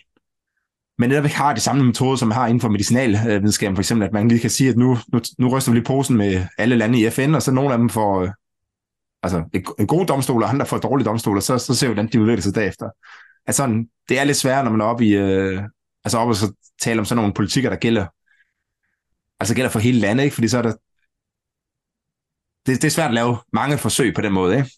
[0.99, 4.07] men netop ikke har de samme metoder, som man har inden for medicinalvidenskaben, for eksempel,
[4.07, 6.77] at man lige kan sige, at nu, nu, nu ryster vi lige posen med alle
[6.77, 8.31] lande i FN, og så nogle af dem får øh,
[9.23, 9.45] altså,
[9.79, 12.43] en, god domstol, og andre får dårlige domstoler, så, så ser vi, hvordan de udvikler
[12.43, 12.91] sig derefter.
[13.47, 15.63] Altså, sådan, det er lidt sværere, når man er oppe i, øh,
[16.05, 16.53] altså oppe og så
[16.83, 18.07] tale om sådan nogle politikker, der gælder,
[19.41, 20.35] altså gælder for hele landet, ikke?
[20.35, 20.75] Fordi så er der,
[22.67, 24.71] det, det er svært at lave mange forsøg på den måde, ikke?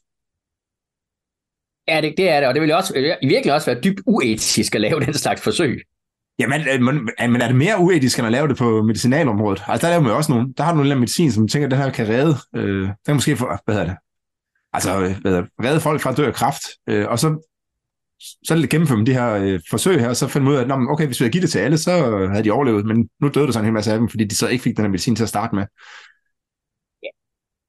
[1.89, 4.75] Ja, det, det er det, og det vil også, i virkelig også være dybt uetisk
[4.75, 5.83] at lave den slags forsøg.
[6.39, 9.63] Jamen, øh, men, men er det mere uetisk, end at lave det på medicinalområdet?
[9.69, 10.53] Altså, der laver man jo også nogen.
[10.53, 12.37] Der har du nogle medicin, som tænker, at det her kan redde.
[12.57, 13.97] Øh, der kan måske få, hvad hedder det?
[14.73, 16.63] Altså, hvad redde folk fra at dø af kræft.
[16.89, 17.49] Øh, og så,
[18.45, 20.69] så gennemfører man de her øh, forsøg her, og så finder man ud af, at
[20.69, 21.91] nå, okay, hvis vi havde givet det til alle, så
[22.33, 22.87] havde de overlevet.
[22.87, 24.77] Men nu døde der sådan en hel masse af dem, fordi de så ikke fik
[24.77, 25.65] den her medicin til at starte med.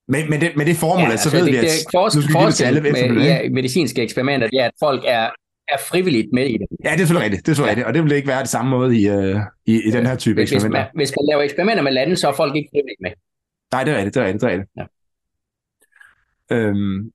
[0.08, 2.22] Men, men, det, med det formål, ja, så ved det, vi, at det, det, nu
[2.22, 2.82] skal vi det til alle.
[2.82, 5.30] med, ja, medicinske eksperimenter, det er, at folk er,
[5.74, 6.68] er frivilligt med i det.
[6.86, 7.46] Ja, det er selvfølgelig rigtigt.
[7.46, 7.88] Det er selvfølgelig rigtigt.
[7.88, 9.36] Og det vil ikke være det samme måde i, øh,
[9.66, 10.80] i, i den her type Hvis, hvis, eksperimenter.
[10.80, 13.12] man, hvis man laver eksperimenter med lande, så er folk ikke frivilligt med.
[13.74, 14.70] Nej, det er rigtigt, det er rigtigt, det er rigtigt.
[14.80, 14.86] Ja.
[16.52, 17.12] Øhm,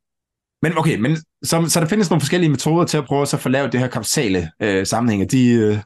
[0.63, 3.37] men okay, men så, så der findes nogle forskellige metoder til at prøve at så
[3.37, 5.27] få lavet det her kapsale øh, sammenhænge.
[5.27, 5.79] De, øh,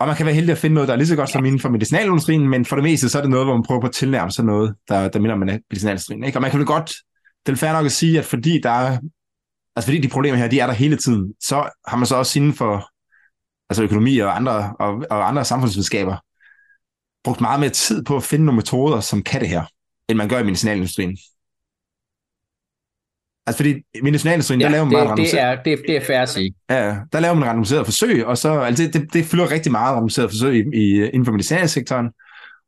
[0.00, 1.60] og man kan være heldig at finde noget, der er lige så godt som inden
[1.60, 3.92] for medicinalindustrien, men for det meste så er det noget, hvor man prøver på at
[3.92, 6.24] tilnærme sig noget, der, der minder om medicinalindustrien.
[6.24, 6.38] Ikke?
[6.38, 6.92] Og man kan vel godt,
[7.46, 8.98] det er fair nok at sige, at fordi der er,
[9.76, 12.38] altså fordi de problemer her, de er der hele tiden, så har man så også
[12.38, 12.88] inden for
[13.70, 16.16] altså økonomi og andre, og, og andre samfundsvidenskaber
[17.24, 19.64] brugt meget mere tid på at finde nogle metoder, som kan det her,
[20.08, 21.16] end man gør i medicinalindustrien.
[23.46, 26.20] Altså fordi medicinalindustrien, ja, der laver man det, meget det, er, det, det er fair
[26.20, 26.54] at sige.
[26.70, 29.92] Ja, der laver man randomiseret forsøg, og så, altså det, det, det fylder rigtig meget
[29.92, 32.06] randomiseret forsøg i, i, inden for medicinalsektoren,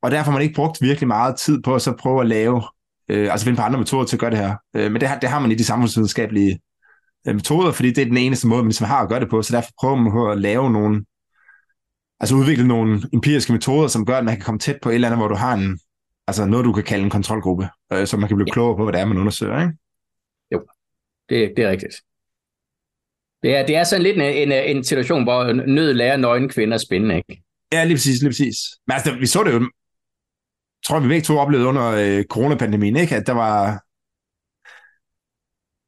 [0.02, 2.62] og derfor har man ikke brugt virkelig meget tid på at så prøve at lave,
[3.10, 4.54] øh, altså finde på andre metoder til at gøre det her.
[4.76, 6.58] Øh, men det, har- det har man i de samfundsvidenskabelige
[7.28, 9.42] øh, metoder, fordi det er den eneste måde, man ligesom har at gøre det på,
[9.42, 11.04] så derfor prøver man på at lave nogle,
[12.20, 15.08] altså udvikle nogle empiriske metoder, som gør, at man kan komme tæt på et eller
[15.08, 15.78] andet, hvor du har en,
[16.28, 18.92] altså noget, du kan kalde en kontrolgruppe, øh, så man kan blive klogere på, hvad
[18.92, 19.74] det er, man undersøger, ikke?
[21.34, 21.94] Det, det er rigtigt.
[23.42, 26.78] Det er, det er sådan lidt en, en, en situation, hvor nød lærer nøgne kvinder
[26.78, 27.42] spændende, ikke?
[27.72, 28.56] Ja, lige præcis, lige præcis.
[28.86, 29.70] Men altså, vi så det jo,
[30.86, 33.16] tror vi begge to oplevede under øh, coronapandemien, ikke?
[33.16, 33.82] At der var...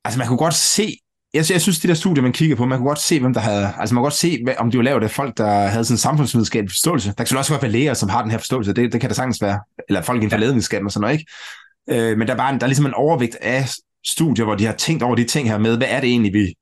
[0.04, 0.98] Altså, man kunne godt se...
[1.34, 3.40] Jeg, jeg synes, de der studier, man kiggede på, man kunne godt se, hvem der
[3.40, 3.66] havde...
[3.78, 5.94] Altså, man kunne godt se, hvad- om de var lavet af folk, der havde sådan
[5.94, 7.14] en samfundsvidenskabelig forståelse.
[7.18, 8.72] Der kan også godt være læger, som har den her forståelse.
[8.72, 9.60] Det, det kan der sagtens være.
[9.88, 10.38] Eller folk inden for
[10.74, 10.84] Ja.
[10.84, 12.10] og sådan noget, ikke?
[12.10, 13.64] Øh, men der er, bare en, der er ligesom en overvægt af
[14.08, 16.54] studier, hvor de har tænkt over de ting her med, hvad er det egentlig, vi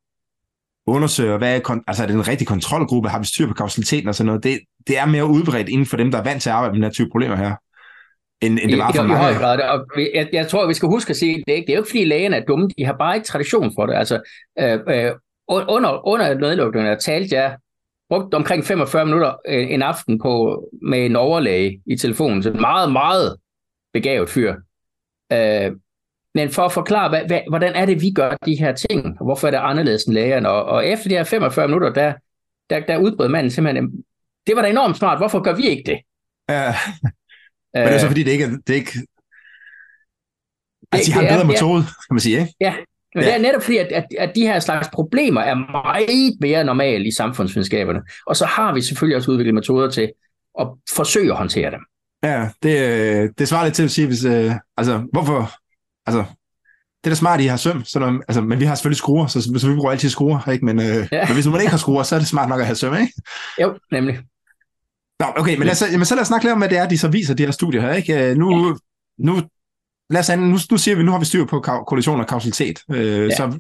[0.87, 4.09] undersøger, hvad er, kon- altså er det en rigtig kontrolgruppe, har vi styr på kausaliteten
[4.09, 6.51] og sådan noget, det, det er mere udbredt inden for dem, der er vant til
[6.51, 7.55] at arbejde med den her type problemer her,
[8.41, 9.61] end, end det var for i, i høj grad.
[9.61, 11.83] Og jeg, jeg tror, vi skal huske at sige, det er, ikke, det er jo
[11.83, 13.95] ikke, fordi lægerne er dumme, de har bare ikke tradition for det.
[13.95, 14.21] Altså,
[14.59, 15.13] øh, øh,
[15.49, 17.57] under, under nedlukningen, der talte jeg,
[18.09, 22.61] brugte omkring 45 minutter øh, en aften på med en overlæge i telefonen, så en
[22.61, 23.37] meget, meget
[23.93, 24.55] begavet fyr.
[25.33, 25.73] Øh,
[26.35, 29.25] men for at forklare, hvad, hvad, hvordan er det, vi gør de her ting, og
[29.25, 32.13] hvorfor er det anderledes end lægerne, og, og efter de her 45 minutter, der,
[32.71, 33.93] der, der udbrød manden simpelthen,
[34.47, 36.01] det var da enormt smart, hvorfor gør vi ikke det?
[36.49, 36.75] Ja,
[37.75, 38.91] men det er så fordi, det ikke er, det ikke,
[40.93, 41.47] altså de har en bedre ja.
[41.47, 42.55] metode, kan man sige, ikke?
[42.61, 42.75] Ja,
[43.15, 43.29] men Ja.
[43.29, 43.35] ja.
[43.35, 47.05] det er netop fordi, at, at, at de her slags problemer er meget mere normale
[47.05, 48.03] i samfundsvidenskaberne.
[48.27, 50.13] Og så har vi selvfølgelig også udviklet metoder til
[50.61, 51.81] at forsøge at håndtere dem.
[52.25, 55.51] Ja, det, øh, det svarer lidt til at sige, hvis, øh, altså, hvorfor,
[56.07, 56.25] altså,
[57.05, 58.99] det er da smart, at I har søm, så når, altså, men vi har selvfølgelig
[58.99, 60.65] skruer, så, så vi bruger altid skruer, ikke?
[60.65, 61.27] Men, øh, ja.
[61.27, 63.13] Men hvis man ikke har skruer, så er det smart nok at have søm, ikke?
[63.61, 64.19] Jo, nemlig.
[65.21, 66.89] Nå, okay, men lad os, jamen, så lad os snakke lidt om, hvad det er,
[66.89, 68.31] de så viser, de her studier her, ikke?
[68.31, 68.75] Øh, Nu, ja.
[69.19, 69.43] nu,
[70.11, 73.07] lad os, nu, nu siger vi, nu har vi styr på korrelation og kausalitet, øh,
[73.07, 73.23] ja.
[73.23, 73.37] Ja.
[73.37, 73.59] så,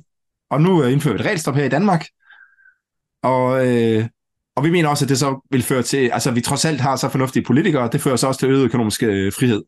[0.50, 2.06] og nu øh, indfører vi et regelstop her i Danmark,
[3.22, 4.06] Og, øh,
[4.56, 6.96] og vi mener også, at det så vil føre til, altså vi trods alt har
[6.96, 9.62] så fornuftige politikere, det fører så også til øget økonomisk øh, frihed.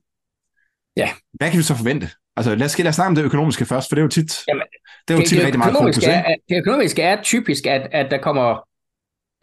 [0.96, 1.10] Ja.
[1.32, 2.10] Hvad kan vi så forvente?
[2.36, 4.32] Altså lad os, lad os snakke om det økonomiske først, for det er jo tit,
[4.48, 4.62] Jamen,
[5.08, 5.96] det er jo det, tit det rigtig meget fokus.
[5.96, 6.10] Ikke?
[6.10, 8.66] er, det økonomiske er typisk, at, at der kommer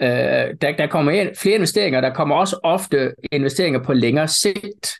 [0.02, 2.02] øh, der, der kommer ind flere investeringer.
[2.02, 4.94] Der kommer også ofte investeringer på længere sigt.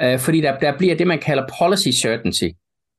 [0.00, 2.48] Øh, fordi der, der bliver det, man kalder policy certainty.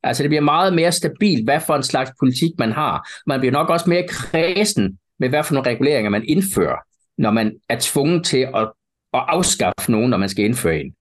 [0.03, 3.09] Altså det bliver meget mere stabilt, hvad for en slags politik man har.
[3.27, 6.77] Man bliver nok også mere kredsen med, hvad for nogle reguleringer man indfører,
[7.17, 8.71] når man er tvunget til at,
[9.13, 10.95] at afskaffe nogen, når man skal indføre en.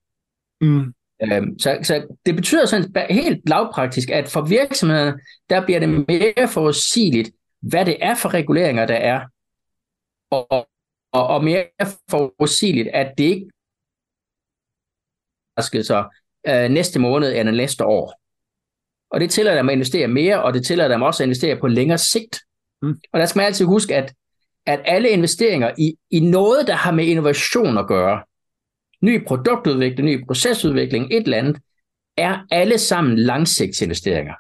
[0.61, 0.94] Mm.
[1.22, 6.48] Øhm, så, så det betyder sådan helt lavpraktisk, at for virksomhederne, der bliver det mere
[6.48, 7.31] forudsigeligt,
[7.62, 9.20] hvad det er for reguleringer, der er,
[10.31, 10.68] og,
[11.12, 11.66] og, og mere
[12.11, 13.50] forudsigeligt, at det ikke
[15.61, 16.05] skal så
[16.46, 18.20] øh, næste måned eller næste år.
[19.11, 21.66] Og det tillader dem at investere mere, og det tillader dem også at investere på
[21.66, 22.40] længere sigt.
[22.83, 23.00] Mm.
[23.12, 24.14] Og der skal man altid huske, at,
[24.66, 28.22] at alle investeringer i, i noget, der har med innovation at gøre,
[29.04, 31.56] ny produktudvikling, ny procesudvikling, et eller andet,
[32.16, 34.34] er alle sammen langsigtsinvesteringer.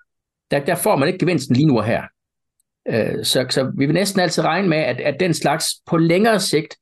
[0.50, 2.02] Der, der får man ikke gevinsten lige nu og her.
[2.88, 6.40] Øh, Så, så vi vil næsten altid regne med, at, at den slags på længere
[6.40, 6.76] sigt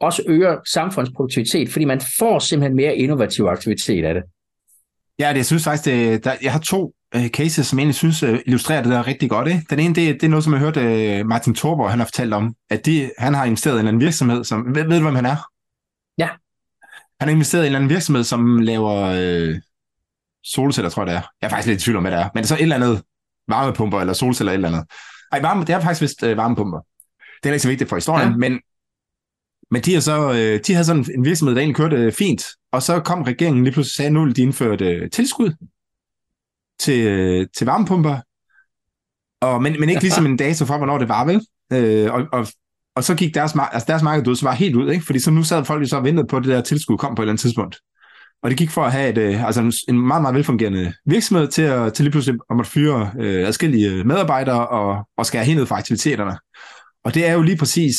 [0.00, 4.22] også øger samfundsproduktivitet, fordi man får simpelthen mere innovativ aktivitet af det.
[5.18, 7.94] Ja, det, jeg synes faktisk, det, der, jeg har to øh, cases, som jeg egentlig
[7.94, 9.48] synes øh, illustrerer det der rigtig godt.
[9.48, 9.62] Ikke?
[9.70, 12.34] Den ene, det, det er noget, som jeg hørte øh, Martin Thorborg, han har fortalt
[12.34, 15.02] om, at de, han har investeret i en eller anden virksomhed, som, ved, ved du,
[15.02, 15.36] hvem han er?
[16.18, 16.28] Ja.
[17.20, 19.60] Han har investeret i en eller anden virksomhed, som laver øh,
[20.44, 21.22] solceller, tror jeg det er.
[21.40, 22.28] Jeg er faktisk lidt i tvivl om, hvad det er.
[22.34, 23.02] Men det er så et eller andet
[23.48, 24.92] varmepumper eller solceller eller et eller andet.
[25.32, 26.80] Ej, varme, det er faktisk vist øh, varmepumper.
[27.42, 28.36] Det er ikke så vigtigt for historien, Ja.
[28.36, 28.60] men,
[29.70, 32.44] men de, er så, øh, de havde sådan en virksomhed, der egentlig kørte øh, fint,
[32.72, 35.54] og så kom regeringen lige pludselig og sagde, nu de indføre et øh, tilskud
[36.78, 38.18] til, øh, til varmepumper,
[39.40, 41.46] og, men, men ikke ligesom en dato for, hvornår det var, vel?
[41.72, 42.46] Øh, og, og,
[42.96, 45.06] og så gik deres, mar- altså deres marked ud, så var helt ud, ikke?
[45.06, 47.14] fordi så nu sad folk jo så og ventede på, at det der tilskud kom
[47.14, 47.76] på et eller andet tidspunkt.
[48.42, 51.48] Og det gik for at have et, øh, altså en, en meget, meget velfungerende virksomhed
[51.48, 55.58] til, at, til lige pludselig at måtte fyre øh, adskillige medarbejdere og, og skære helt
[55.58, 56.38] ned for aktiviteterne.
[57.04, 57.96] Og det er jo lige præcis,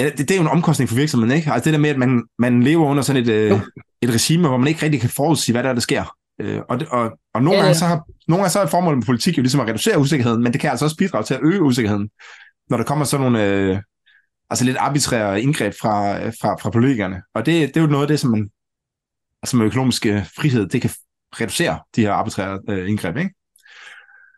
[0.00, 1.52] det, det er jo en omkostning for virksomheden, ikke?
[1.52, 3.60] Altså det der med, at man, man lever under sådan et, øh,
[4.02, 6.16] et regime, hvor man ikke rigtig kan forudsige, hvad der, er, der sker.
[6.40, 7.62] Øh, og, og, og nogle, ja, ja.
[7.62, 10.42] gange så har, nogle gange så er formålet med politik jo ligesom at reducere usikkerheden,
[10.42, 12.08] men det kan altså også bidrage til at øge usikkerheden,
[12.70, 13.78] når der kommer sådan nogle øh,
[14.50, 17.22] altså lidt arbitrære indgreb fra, fra, fra politikerne.
[17.34, 18.50] Og det, det er jo noget af det, som man,
[19.42, 20.90] altså med økonomisk øh, frihed, det kan
[21.32, 23.30] reducere de her arbitrære øh, indgreb, ikke?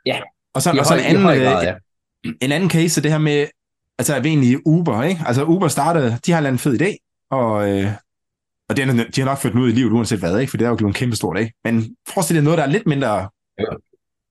[0.06, 0.20] Ja,
[0.54, 1.74] og så, og så høj, en anden, høj grad, øh,
[2.24, 2.30] ja.
[2.40, 3.46] en anden case er det her med,
[3.98, 5.22] altså er vi egentlig Uber, ikke?
[5.26, 6.96] Altså Uber startede, de har en eller anden fed idé,
[7.30, 7.92] og, øh,
[8.68, 10.50] og det er, de har nok ført den ud i livet uanset hvad, ikke?
[10.50, 11.52] For det er jo blevet en kæmpe stor dag.
[11.64, 13.64] Men forestil dig noget, der er lidt mindre, Ja.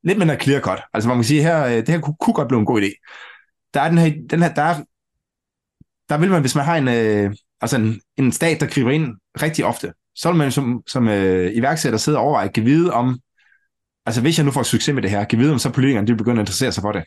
[0.04, 0.82] lidt mindre clear cut.
[0.94, 2.92] Altså man kan sige, her, øh, det her kunne, kunne godt blive en god idé.
[3.74, 4.84] Der er den her, den her der, er,
[6.10, 9.16] der vil man, hvis man har en, øh, altså en, en stat, der griber ind
[9.42, 13.20] rigtig ofte, så vil man som, som øh, iværksætter sidde og overveje, kan vide om,
[14.06, 16.16] altså hvis jeg nu får succes med det her, kan vide om så politikerne, de
[16.16, 17.04] begynder at interessere sig for det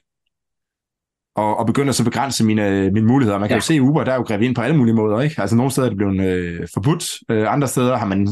[1.34, 3.38] og, og begynder så at begrænse mine, mine muligheder.
[3.38, 3.56] Man kan ja.
[3.56, 5.20] jo se, Uber der er jo grebet ind på alle mulige måder.
[5.20, 5.40] Ikke?
[5.40, 8.28] Altså nogle steder er det blevet øh, forbudt, øh, andre steder har man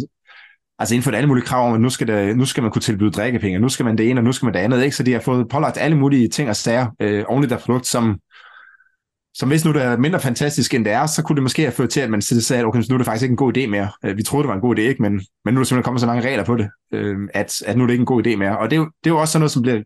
[0.83, 3.11] altså indført alle mulige krav om, at nu skal, der, nu skal man kunne tilbyde
[3.11, 4.85] drikkepenge, nu skal man det ene, og nu skal man det andet.
[4.85, 4.97] Ikke?
[4.97, 7.87] Så de har fået pålagt alle mulige ting og sager øh, oven i der produkt,
[7.87, 8.21] som,
[9.35, 11.73] som hvis nu det er mindre fantastisk, end det er, så kunne det måske have
[11.73, 13.57] ført til, at man sagde, at okay, så nu er det faktisk ikke en god
[13.57, 13.91] idé mere.
[14.05, 15.03] Øh, vi troede, det var en god idé, ikke?
[15.03, 15.13] Men,
[15.45, 17.83] men nu er der simpelthen kommet så mange regler på det, øh, at, at nu
[17.83, 18.59] er det ikke en god idé mere.
[18.59, 19.83] Og det er jo, det er jo også sådan noget, som bliver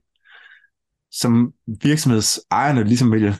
[1.12, 3.34] som virksomhedsejerne ligesom vil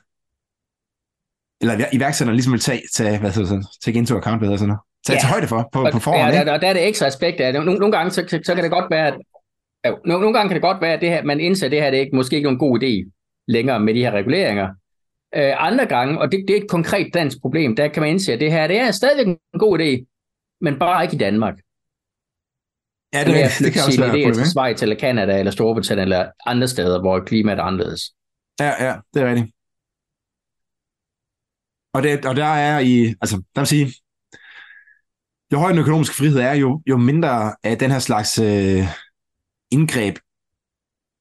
[1.60, 4.68] eller iværksætterne ligesom vil tage, tage hvad hedder det, take into account, hvad hedder sådan
[4.68, 5.28] noget, tage Ja.
[5.28, 7.52] højde for på, Og, på forhånd, ja, der, og der er det ekstra aspekt af
[7.52, 7.64] det.
[7.64, 9.14] Nogle, nogle gange, så, så, så kan det godt være, at
[9.84, 11.82] ja, nogle, nogle gange kan det godt være, at det her, man indser, at det
[11.82, 13.10] her det er ikke, måske ikke nogen god idé
[13.48, 14.68] længere med de her reguleringer.
[15.36, 18.32] Øh, andre gange, og det, det er et konkret dansk problem, der kan man indse,
[18.32, 19.90] at det her det er stadigvæk en god idé,
[20.60, 21.54] men bare ikke i Danmark.
[23.14, 24.46] Ja, Det, det flytte kan også være idéer til?
[24.46, 28.02] Schweiz eller Canada eller Storbritannien eller andre steder, hvor klimaet er anderledes.
[28.60, 29.52] Ja, ja, det er rigtigt.
[31.94, 33.86] Og, det, og der er i, altså, der vil sige,
[35.52, 38.82] jo højere den økonomiske frihed er, jo, jo mindre af den her slags øh,
[39.70, 40.18] indgreb,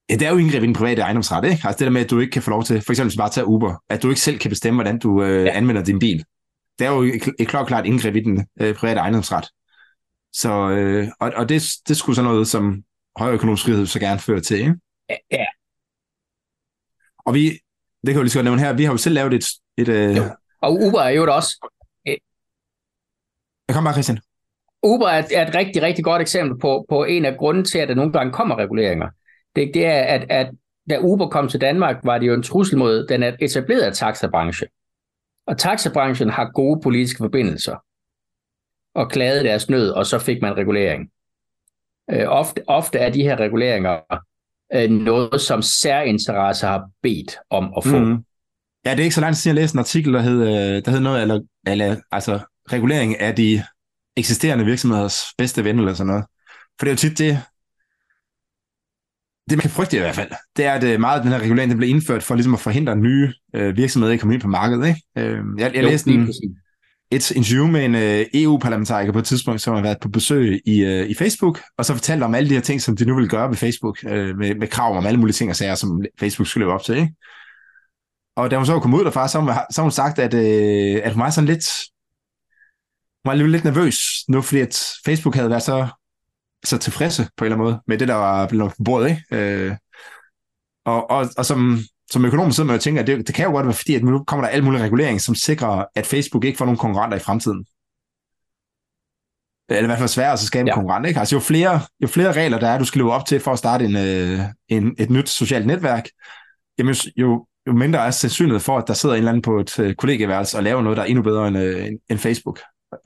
[0.09, 1.61] ja, det er jo indgreb i den private ejendomsret, ikke?
[1.67, 3.21] Altså det der med, at du ikke kan få lov til, for eksempel hvis du
[3.21, 5.51] bare tager Uber, at du ikke selv kan bestemme, hvordan du øh, Ja.
[5.57, 6.25] anvender din bil.
[6.79, 9.45] Det er jo et, et klart, klart indgreb i den øh, private ejendomsret.
[10.33, 12.83] Så, øh, og, og det, det skulle sådan noget, som
[13.17, 14.75] højere økonomisk frihed så gerne føre til, ikke?
[15.09, 15.45] Ja, ja.
[17.25, 17.59] Og vi, det
[18.07, 19.45] kan jeg jo lige så godt nævne her, vi har jo selv lavet et,
[19.77, 20.23] et øh, Jo.
[20.61, 21.69] Og Uber er jo også
[23.67, 24.19] Jeg kommer bare, Christian.
[24.83, 27.87] Uber er, er et rigtig, rigtig godt eksempel på, på en af grunden til, at
[27.87, 29.09] der nogle gange kommer reguleringer.
[29.55, 30.51] Det, det er, at, at
[30.89, 34.67] da Uber kom til Danmark, var det jo en trussel mod den etablerede taxabranche.
[35.47, 37.75] Og taxabranchen har gode politiske forbindelser
[38.95, 41.09] og klagede deres nød, og så fik man regulering.
[42.11, 43.99] Øh, ofte, ofte er de her reguleringer
[44.73, 47.99] øh, noget, som særinteresser har bedt om at få.
[47.99, 48.25] Mm.
[48.85, 50.91] Ja, det er ikke så langt siden, jeg læste en artikel, der hed, øh, der
[50.91, 52.39] hed noget, eller, eller, altså
[52.71, 53.63] regulering af de
[54.17, 56.25] eksisterende virksomheders bedste ven, eller sådan noget.
[56.79, 57.41] For det er jo tit det,
[59.49, 61.39] det man kan frygte i hvert fald, det er, at øh, meget af den her
[61.39, 64.41] regulering den blev indført for ligesom at forhindre nye øh, virksomheder i at komme ind
[64.41, 64.87] på markedet.
[64.87, 65.01] Ikke?
[65.17, 66.33] Øh, jeg jeg jo, læste en,
[67.11, 70.83] et interview med en øh, EU-parlamentariker på et tidspunkt, som har været på besøg i,
[70.83, 73.29] øh, i Facebook, og så fortalte om alle de her ting, som de nu vil
[73.29, 76.47] gøre ved Facebook, øh, med, med krav om alle mulige ting og sager, som Facebook
[76.47, 76.95] skulle leve op til.
[76.95, 77.13] Ikke?
[78.35, 81.13] Og da hun så kom ud derfra, så har hun, hun sagt, at, øh, at
[81.13, 81.65] hun var sådan lidt,
[83.25, 85.87] var lidt nervøs nu, fordi at Facebook havde været så,
[86.65, 89.09] så tilfredse på en eller anden måde med det, der var blevet på bordet.
[89.09, 89.23] Ikke?
[89.31, 89.75] Øh,
[90.85, 91.79] og, og, og som,
[92.11, 94.03] som økonom sidder man jo tænker, at det, det kan jo godt være, fordi at
[94.03, 97.21] nu kommer der alle mulige regulering, som sikrer, at Facebook ikke får nogen konkurrenter i
[97.21, 97.65] fremtiden.
[99.69, 100.73] Eller i hvert fald sværere at skabe ja.
[100.73, 101.07] en konkurrent.
[101.07, 101.19] Ikke?
[101.19, 103.57] Altså jo flere, jo flere regler der er, du skal leve op til for at
[103.57, 106.05] starte en, øh, en, et nyt socialt netværk,
[106.77, 109.79] jamen jo, jo mindre er sandsynlighed for, at der sidder en eller anden på et
[109.79, 112.59] øh, kollegeværelse og laver noget, der er endnu bedre end, øh, end Facebook.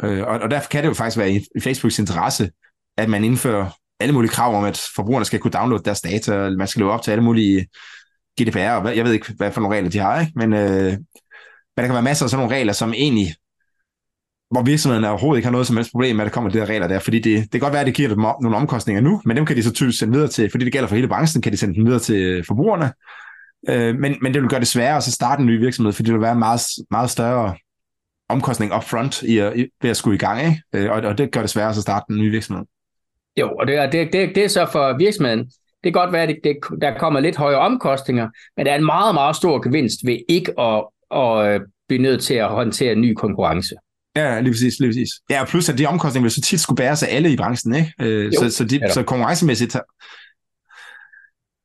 [0.04, 2.52] Øh, og, og derfor kan det jo faktisk være i, Facebooks interesse,
[2.98, 6.58] at man indfører alle mulige krav om, at forbrugerne skal kunne downloade deres data, eller
[6.58, 7.68] man skal leve op til alle mulige
[8.42, 10.34] GDPR, og jeg ved ikke, hvad for nogle regler de har, ikke?
[10.36, 13.36] Men, øh, men der kan være masser af sådan nogle regler, som egentlig,
[14.52, 16.65] hvor virksomheden overhovedet ikke har noget som helst problem med, at der kommer de der
[16.65, 19.22] regler der, fordi det, det kan godt være, at det giver dem nogle omkostninger nu,
[19.26, 21.42] men dem kan de så typisk sende videre til, fordi det gælder for hele branchen,
[21.42, 22.94] kan de sende dem videre til øh, forbrugerne,
[23.70, 26.08] øh, men, men det vil gøre det sværere at så starte en ny virksomhed, fordi
[26.08, 26.62] det vil være meget,
[26.92, 27.56] meget større
[28.30, 30.62] omkostning upfront i at, i, ved at skulle i gang, ikke?
[30.74, 32.65] Øh, og, og det gør det sværere at starte en ny virksomhed.
[33.39, 35.39] Jo, og det er, det, det, det er så for virksomheden,
[35.84, 38.78] det kan godt være, at det, det, der kommer lidt højere omkostninger, men der er
[38.78, 40.84] en meget, meget stor gevinst ved ikke at,
[41.15, 43.76] at øh, blive nødt til at håndtere en ny konkurrence.
[44.15, 45.10] Ja, lige præcis, lige præcis.
[45.30, 47.94] Ja, plus at de omkostninger vil så tit skulle bæres af alle i branchen, ikke?
[48.02, 49.76] Øh, jo, så, så, de, så konkurrencemæssigt,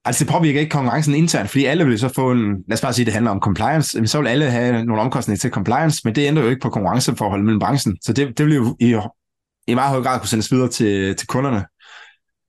[0.05, 2.93] altså det påvirker ikke konkurrencen internt, fordi alle vil så få en, lad os bare
[2.93, 6.27] sige, det handler om compliance, så vil alle have nogle omkostninger til compliance, men det
[6.27, 8.97] ændrer jo ikke på konkurrenceforholdet mellem branchen, så det, det vil jo i,
[9.67, 11.65] i meget høj grad kunne sendes videre til, til kunderne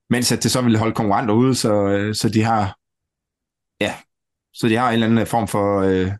[0.09, 2.77] mens at det så vil holde konkurrenter ude, så, øh, så de har
[3.81, 3.93] ja,
[4.53, 6.11] så de har en eller anden form for øh,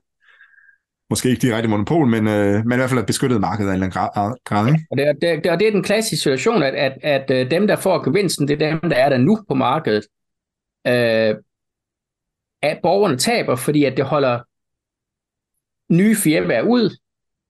[1.10, 3.84] måske ikke direkte monopol, men, øh, men i hvert fald et beskyttet marked af en
[3.84, 4.68] eller anden grad.
[4.68, 4.86] ikke?
[4.92, 7.68] Og, det er, det, og det er den klassiske situation, at, at, at øh, dem,
[7.68, 10.06] der får gevinsten, det er dem, der er der nu på markedet.
[10.88, 11.36] Øh,
[12.62, 14.40] at borgerne taber, fordi at det holder
[15.94, 16.98] nye firmaer ud,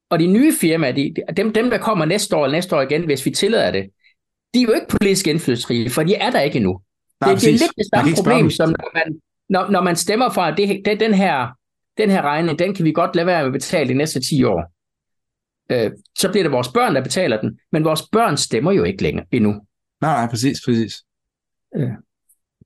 [0.10, 3.06] og de nye firmaer, de, dem, dem der kommer næste år eller næste år igen,
[3.06, 3.90] hvis vi tillader det,
[4.54, 6.82] de er jo ikke politisk indflydelsesrige, for de er der ikke endnu.
[7.22, 10.30] Nej, det, det er lidt det samme problem, som når man, når, når man stemmer
[10.30, 11.48] for, at det, det, den, her,
[11.98, 14.44] den her regning, den kan vi godt lade være med at betale de næste 10
[14.44, 14.72] år.
[15.70, 19.04] Øh, så bliver det vores børn, der betaler den, men vores børn stemmer jo ikke
[19.04, 19.52] længere endnu.
[20.02, 20.94] Nej, nej, præcis, præcis.
[21.76, 21.92] Øh.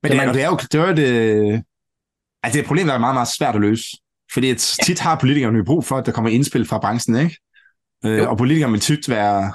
[0.02, 1.64] Men det, man, det er jo, det er det,
[2.42, 3.96] altså det er et problem, der er meget, meget svært at løse.
[4.32, 7.36] Fordi at tit har politikerne jo brug for, at der kommer indspil fra branchen, ikke?
[8.04, 9.52] Øh, og politikerne vil tit være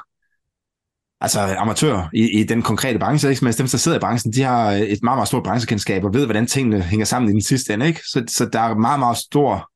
[1.21, 3.45] altså amatører i, i den konkrete branche, ikke?
[3.45, 6.25] men dem, der sidder i branchen, de har et meget, meget stort branchekendskab og ved,
[6.25, 7.87] hvordan tingene hænger sammen i den sidste ende.
[7.87, 7.99] Ikke?
[7.99, 9.71] Så, så der er meget, meget stor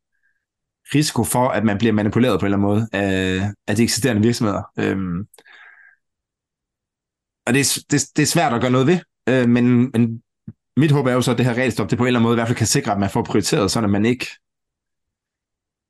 [0.95, 4.21] risiko for, at man bliver manipuleret på en eller anden måde af, af de eksisterende
[4.21, 4.61] virksomheder.
[4.79, 5.19] Øhm,
[7.47, 10.21] og det er, det, det er svært at gøre noget ved, øh, men, men
[10.79, 12.35] mit håb er jo så, at det her regelstop, det på en eller anden måde
[12.35, 14.27] i hvert fald kan sikre, at man får prioriteret, så at man ikke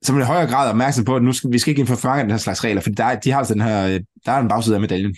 [0.02, 2.32] så man i højere grad opmærksom på, at nu skal, vi skal ikke indføre den
[2.32, 4.82] her slags regler, for der, de har altså den her, der er en bagside af
[4.82, 5.15] medaljen.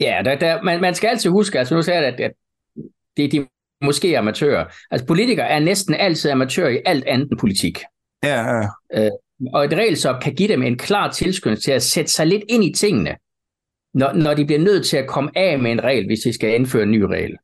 [0.00, 2.32] Ja, der, der, man, man skal altid huske, altså nu sagde jeg, at, at
[3.16, 3.46] det er de
[3.84, 4.64] måske amatører.
[4.90, 7.78] Altså politikere er næsten altid amatører i alt andet end politik.
[8.22, 8.68] Ja, ja.
[8.94, 9.10] Øh,
[9.52, 12.64] og et regelsop kan give dem en klar tilskyndelse til at sætte sig lidt ind
[12.64, 13.16] i tingene,
[13.94, 16.54] når, når de bliver nødt til at komme af med en regel, hvis de skal
[16.54, 17.36] indføre en ny regel.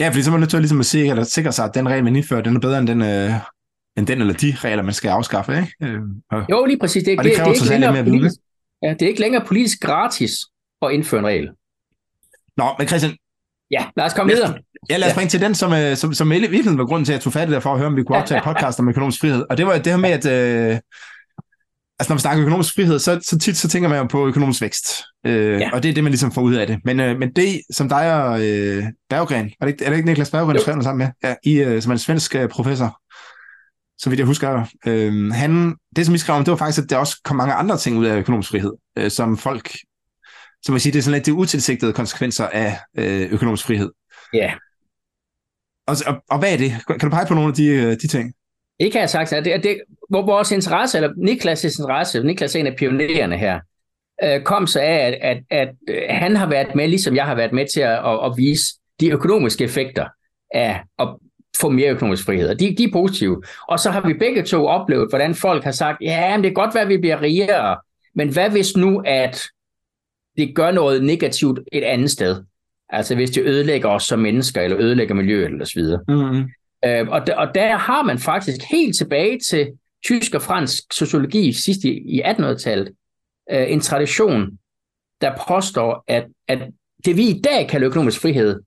[0.00, 1.74] Ja, fordi så er man nødt til at, ligesom at se, eller sikre sig, at
[1.74, 3.32] den regel, man indfører, den er bedre end den, øh,
[3.96, 5.52] end den eller de regler, man skal afskaffe.
[5.52, 5.92] Ikke?
[5.94, 6.00] Øh,
[6.30, 7.04] og, jo, lige præcis.
[7.04, 8.34] Det, og det, det, det, det, er ikke længere politisk,
[8.82, 10.32] ja, det er ikke længere politisk gratis
[10.82, 11.50] at indføre en regel.
[12.56, 13.16] Nå, men Christian...
[13.70, 14.54] Ja, lad os komme videre.
[14.90, 15.30] Ja, lad os springe ja.
[15.30, 17.48] til den, som, øh, som, som i virkeligheden var grunden til, at jeg tog fat
[17.48, 19.44] i det, for at høre, om vi kunne optage podcast om økonomisk frihed.
[19.50, 20.26] Og det var det her med, at...
[20.26, 20.78] Øh,
[21.98, 24.62] altså, når man snakker økonomisk frihed, så, så tit så tænker man jo på økonomisk
[24.62, 25.02] vækst.
[25.26, 25.70] Øh, ja.
[25.72, 26.78] Og det er det, man ligesom får ud af det.
[26.84, 30.08] Men, øh, men det, som dig og øh, Berggren, er det, ikke, er det ikke
[30.08, 31.30] Niklas Berggren, der skrev sammen med?
[31.30, 33.00] Ja, I, øh, som er en svensk øh, professor,
[33.98, 34.66] så vidt jeg husker.
[34.86, 37.54] Øh, han, det, som I skrev om, det var faktisk, at der også kom mange
[37.54, 39.70] andre ting ud af økonomisk frihed, øh, som folk
[40.66, 43.90] så man siger, det er sådan lidt de utilsigtede konsekvenser af øh, økonomisk frihed.
[44.34, 44.54] Ja.
[45.86, 46.72] Og, og, og hvad er det?
[46.86, 48.34] Kan du pege på nogle af de, øh, de ting?
[48.78, 49.30] Ikke har jeg sagt.
[49.30, 53.60] Det, det, hvor vores interesse, eller Niklas' interesse, Niklas er en af pionererne her,
[54.24, 57.34] øh, kom så af, at, at, at øh, han har været med, ligesom jeg har
[57.34, 58.64] været med til at, at, at vise
[59.00, 60.06] de økonomiske effekter
[60.54, 61.08] af at
[61.60, 62.54] få mere økonomisk frihed.
[62.54, 63.42] De, de er positive.
[63.68, 66.54] Og så har vi begge to oplevet, hvordan folk har sagt, ja, men det er
[66.54, 67.76] godt være, at vi bliver rigere,
[68.14, 69.42] men hvad hvis nu, at
[70.36, 72.42] det gør noget negativt et andet sted?
[72.88, 76.00] Altså hvis det ødelægger os som mennesker, eller ødelægger miljøet, eller så videre.
[76.08, 76.50] Mm-hmm.
[76.84, 79.72] Øh, og, der, og der har man faktisk helt tilbage til
[80.04, 82.92] tysk og fransk sociologi sidst i, i 1800-tallet,
[83.50, 84.58] øh, en tradition,
[85.20, 86.58] der påstår, at, at
[87.04, 88.60] det vi i dag kalder økonomisk frihed,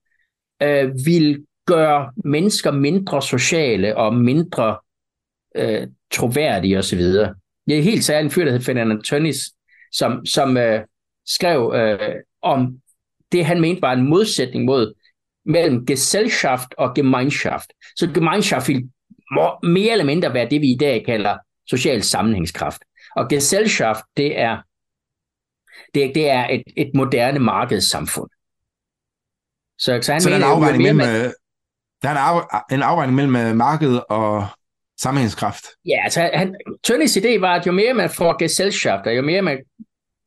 [0.62, 4.78] øh, vil gøre mennesker mindre sociale og mindre
[5.56, 7.02] øh, troværdige osv.
[7.68, 9.56] Jeg er helt særlig en fyr, der hedder Ferdinand Tönnies,
[9.92, 10.82] som, som øh,
[11.26, 12.80] skrev øh, om
[13.32, 14.94] det, han mente var en modsætning mod
[15.50, 17.74] mellem Gesellschaft og Gemeinschaft.
[17.96, 18.90] Så Gemeinschaft vil
[19.64, 21.38] mere eller mindre være det, vi i dag kalder
[21.70, 22.82] social sammenhængskraft.
[23.16, 24.58] Og Gesellschaft, det er,
[25.94, 28.30] det, det er et, et moderne markedssamfund.
[29.80, 31.32] Så, så, han så mener, der er en afvejning mellem, man, øh,
[32.02, 34.48] der er en, af, en afvejning mellem øh, markedet og
[35.02, 35.66] sammenhængskraft.
[35.86, 39.58] Ja, altså han, Tønnes idé var, at jo mere man får Gesellschaft, jo mere man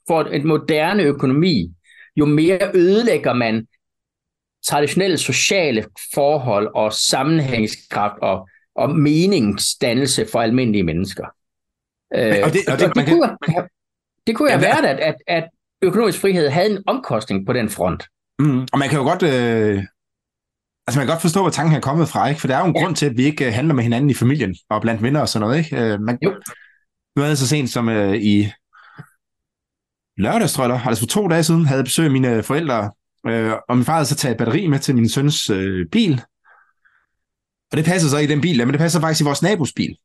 [0.08, 1.74] får et moderne økonomi,
[2.16, 3.66] jo mere ødelægger man
[4.66, 5.84] traditionelle sociale
[6.14, 11.26] forhold og sammenhængskraft og, og meningsdannelse for almindelige mennesker.
[12.14, 13.68] Øh, og det, og det, og det, kunne, kan,
[14.26, 15.48] det kunne ja, være, at, at, at
[15.82, 18.04] økonomisk frihed havde en omkostning på den front.
[18.38, 19.22] Mm, og man kan jo godt...
[19.22, 19.84] Øh,
[20.86, 22.40] altså man kan godt forstå, hvor tanken er kommet fra, ikke?
[22.40, 22.82] For der er jo en ja.
[22.82, 25.28] grund til, at vi ikke øh, handler med hinanden i familien og blandt venner og
[25.28, 25.76] sådan noget, ikke?
[25.76, 26.34] Øh, man, jo.
[27.16, 28.52] Nu havde så sent som øh, i
[30.16, 32.90] lørdags, tror jeg, altså for to dage siden, havde jeg besøg af mine forældre
[33.26, 36.22] Øh, og min far havde så taget batteri med til min søns øh, bil.
[37.70, 39.96] Og det passer så i den bil, men det passer faktisk i vores nabos bil.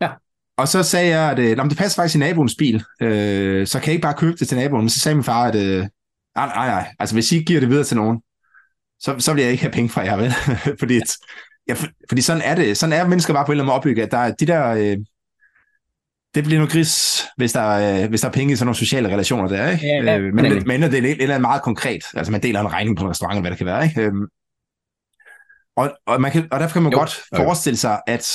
[0.00, 0.10] Ja.
[0.56, 3.86] Og så sagde jeg, at øh, det passer faktisk i naboens bil, øh, så kan
[3.86, 4.82] jeg ikke bare købe det til naboen.
[4.82, 5.78] Men så sagde min far, at øh,
[6.36, 8.22] nej, nej, nej, altså hvis I giver det videre til nogen,
[9.00, 10.32] så, så vil jeg ikke have penge fra jer, vel?
[10.80, 11.00] fordi,
[11.68, 12.76] ja, for, fordi sådan er det.
[12.76, 14.68] Sådan er mennesker bare på en eller anden måde opbygget, at der er de der...
[14.68, 14.96] Øh,
[16.34, 19.08] det bliver noget gris, hvis der, øh, hvis der er penge i sådan nogle sociale
[19.08, 19.86] relationer der, ikke?
[19.86, 22.02] Ja, ja, øh, men, men, men det er et eller andet meget konkret.
[22.14, 24.02] Altså man deler en regning på en restaurant, eller hvad det kan være, ikke?
[24.02, 24.26] Øhm,
[25.76, 27.36] og, og, man kan, og derfor kan man jo, godt jo.
[27.36, 28.28] forestille sig, at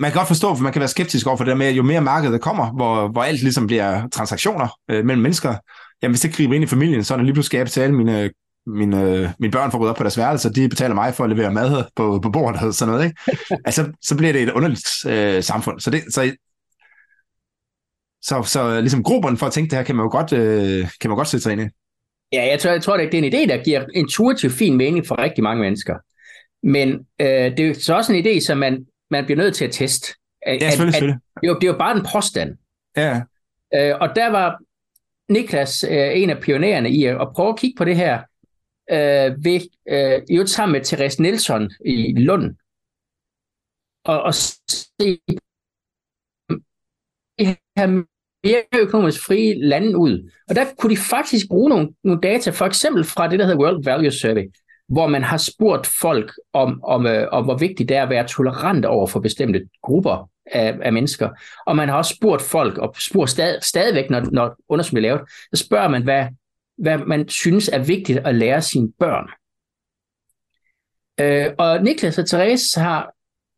[0.00, 1.76] man kan godt forstå, for man kan være skeptisk over for det der med, at
[1.76, 5.54] jo mere markedet kommer, hvor, hvor alt ligesom bliver transaktioner øh, mellem mennesker,
[6.02, 7.94] jamen hvis det griber ind i familien, så er det lige pludselig skal jeg betale
[7.94, 8.30] mine,
[8.66, 11.30] mine, mine børn for at rydde op på deres værelse, de betaler mig for at
[11.30, 13.16] levere mad på, på bordet og sådan noget, ikke?
[13.66, 15.80] altså, så bliver det et underligt øh, samfund.
[15.80, 16.32] Så, det, så
[18.22, 21.10] så, så ligesom grupperne for at tænke det her, kan man jo godt, øh, kan
[21.10, 21.64] man godt sætte sig ind i.
[22.32, 25.18] Ja, jeg tror, jeg tror, det er en idé, der giver intuitivt fin mening for
[25.18, 25.96] rigtig mange mennesker.
[26.62, 29.72] Men øh, det er så også en idé, som man, man bliver nødt til at
[29.72, 30.14] teste.
[30.42, 31.14] At, ja, selvfølgelig.
[31.14, 32.56] At, at, det, er jo, det er jo bare en påstand.
[32.96, 33.22] Ja.
[33.74, 34.58] Øh, og der var
[35.32, 38.22] Niklas øh, en af pionererne i at, at prøve at kigge på det her,
[38.90, 42.56] øh, ved, øh, jo sammen med Therese Nielsen i Lund,
[44.04, 45.20] og, og se
[47.38, 48.04] det her
[48.44, 50.30] mere økonomisk frie lande ud.
[50.48, 53.60] Og der kunne de faktisk bruge nogle, nogle data, for eksempel fra det, der hedder
[53.60, 54.52] World Value Survey,
[54.88, 58.28] hvor man har spurgt folk om, om, øh, om hvor vigtigt det er at være
[58.28, 61.28] tolerant over for bestemte grupper af, af mennesker.
[61.66, 65.30] Og man har også spurgt folk, og spurgt stad, stadigvæk, når, når undersøgelsen bliver lavet,
[65.54, 66.26] så spørger man, hvad,
[66.78, 69.28] hvad man synes er vigtigt at lære sine børn.
[71.20, 73.12] Øh, og Niklas og Therese har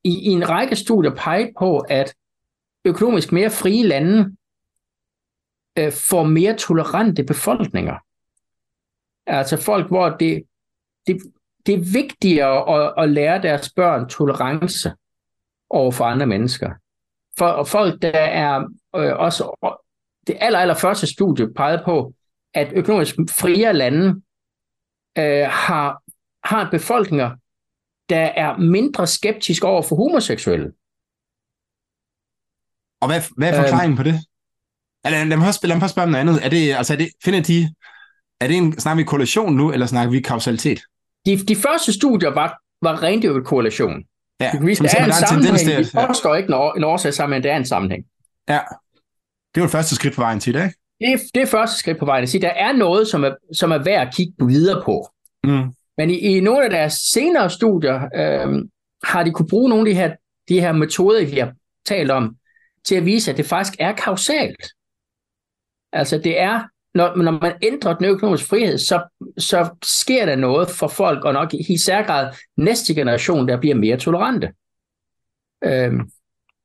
[0.04, 2.14] i, i en række studier peget på, at
[2.84, 4.36] økonomisk mere frie lande
[5.78, 7.98] øh, får mere tolerante befolkninger.
[9.26, 10.42] Altså folk, hvor det,
[11.06, 11.22] det,
[11.66, 14.92] det er vigtigere at, at lære deres børn tolerance
[15.70, 16.70] over for andre mennesker.
[17.38, 18.60] For folk, der er
[18.96, 19.72] øh, også
[20.26, 22.14] det aller, aller første studie pegede på,
[22.54, 24.22] at økonomisk friere lande
[25.18, 26.02] øh, har,
[26.44, 27.36] har befolkninger,
[28.08, 30.72] der er mindre skeptiske over for homoseksuelle.
[33.00, 34.14] Og hvad, hvad er forklaringen øhm, på det?
[35.04, 36.44] Lad, lad, mig også, lad mig spørge om noget andet.
[36.44, 37.74] Er det, altså, er det, finder de,
[38.40, 40.80] er det en, snakker vi korrelation nu, eller snakker vi kausalitet?
[41.26, 44.04] De, de første studier var, var rent jo korrelation.
[44.40, 45.78] Ja, vi der er en sammenhæng.
[45.78, 48.04] Vi påstår ikke en, en årsag sammen, men det er en sammenhæng.
[48.48, 48.60] Ja,
[49.54, 50.78] det er jo det første skridt på vejen til det, ikke?
[51.00, 53.34] Det er, det er første skridt på vejen at sige, der er noget, som er,
[53.52, 55.08] som er værd at kigge videre på.
[55.44, 55.72] Mm.
[55.98, 58.64] Men i, i nogle af deres senere studier øh,
[59.04, 60.14] har de kunne bruge nogle af de her,
[60.48, 61.52] de her metoder, vi har
[61.86, 62.36] talt om,
[62.84, 64.66] til at vise, at det faktisk er kausalt.
[65.94, 66.62] Altså det er
[66.94, 69.02] når, når man ændrer den økonomiske frihed, så,
[69.38, 73.74] så sker der noget for folk, og nok i særlig grad næste generation, der bliver
[73.74, 74.52] mere tolerante.
[75.64, 76.10] Øhm,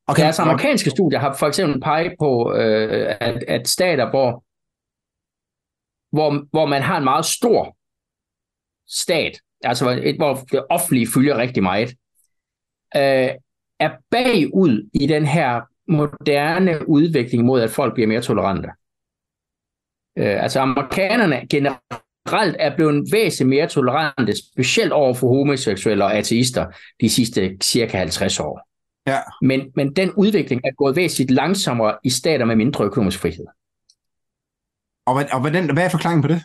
[0.08, 0.24] okay.
[0.24, 4.44] Deres amerikanske studier har for eksempel peget på, øh, at, at stater, hvor,
[6.12, 7.78] hvor, hvor man har en meget stor
[8.88, 11.90] stat, altså et, hvor det offentlige fylder rigtig meget,
[12.96, 13.30] øh,
[13.80, 18.70] er bagud i den her moderne udvikling mod, at folk bliver mere tolerante.
[20.18, 26.66] Øh, altså amerikanerne generelt er blevet væsentligt mere tolerante, specielt over for homoseksuelle og ateister,
[27.02, 28.70] de sidste cirka 50 år.
[29.08, 29.20] Ja.
[29.42, 33.46] Men, men den udvikling er gået væsentligt langsommere i stater med mindre økonomisk frihed.
[35.06, 36.44] Og, hvad, og hvordan, hvad er forklaringen på det?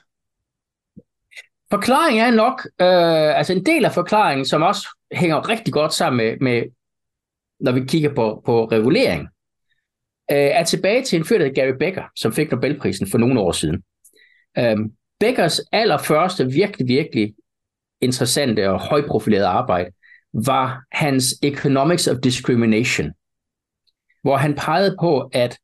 [1.71, 6.17] Forklaringen er nok, øh, altså en del af forklaringen, som også hænger rigtig godt sammen
[6.17, 6.63] med, med
[7.61, 9.29] når vi kigger på, på regulering,
[10.31, 13.53] øh, er tilbage til en fyr, der Gary Becker, som fik Nobelprisen for nogle år
[13.53, 13.83] siden.
[14.59, 14.77] Øh,
[15.21, 17.35] Beckers allerførste virkelig, virkelig
[18.01, 19.91] interessante og højprofilerede arbejde
[20.33, 23.13] var hans Economics of Discrimination,
[24.23, 25.59] hvor han pegede på, at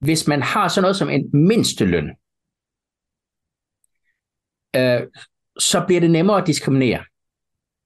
[0.00, 2.08] hvis man har sådan noget som en mindsteløn,
[4.76, 5.00] øh,
[5.58, 7.04] så bliver det nemmere at diskriminere.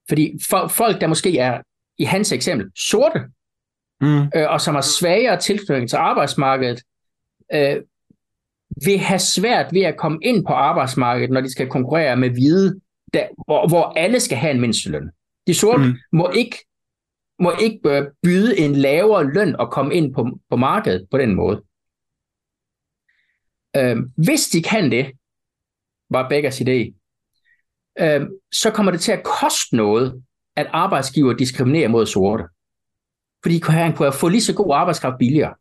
[0.09, 1.63] Fordi for, folk, der måske er,
[1.99, 3.21] i hans eksempel, sorte,
[4.01, 4.23] mm.
[4.37, 6.83] øh, og som har svagere tilknytning til arbejdsmarkedet,
[7.55, 7.77] øh,
[8.85, 12.81] vil have svært ved at komme ind på arbejdsmarkedet, når de skal konkurrere med hvide,
[13.15, 15.11] der, hvor, hvor alle skal have en mindsteløn.
[15.47, 15.95] De sorte mm.
[16.13, 16.65] må ikke
[17.41, 21.35] må ikke øh, byde en lavere løn og komme ind på, på markedet på den
[21.35, 21.63] måde.
[23.77, 25.13] Øh, hvis de kan det,
[26.11, 26.95] var Beckers idé,
[28.01, 30.23] øh, så kommer det til at koste noget,
[30.57, 32.45] at arbejdsgiver diskriminerer mod sorte.
[33.45, 35.55] Fordi han kunne få lige så god arbejdskraft billigere.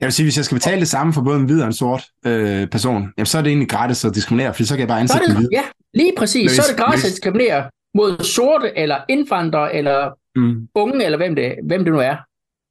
[0.00, 1.72] Jeg vil sige, hvis jeg skal betale det samme for både en hvid og en
[1.72, 4.88] sort øh, person, jamen, så er det egentlig gratis at diskriminere, for så kan jeg
[4.88, 5.48] bare ansætte en hvid.
[5.52, 5.62] Ja,
[5.94, 6.50] lige præcis.
[6.50, 7.10] Hvis, så er det gratis hvis...
[7.10, 10.68] at diskriminere mod sorte, eller indvandrere, eller mm.
[10.74, 12.16] unge, eller hvem det, hvem det nu er.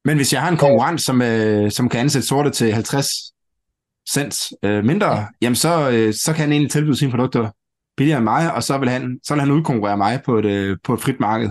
[0.04, 3.08] Men hvis jeg har en konkurrent, som, øh, som kan ansætte sorte til 50
[4.10, 5.26] cent øh, mindre, ja.
[5.42, 7.50] jamen så, øh, så kan han egentlig tilbyde sine produkter
[7.96, 10.76] billigere end mig, og så vil han, så vil han udkonkurrere mig på et, øh,
[10.84, 11.50] på et frit marked.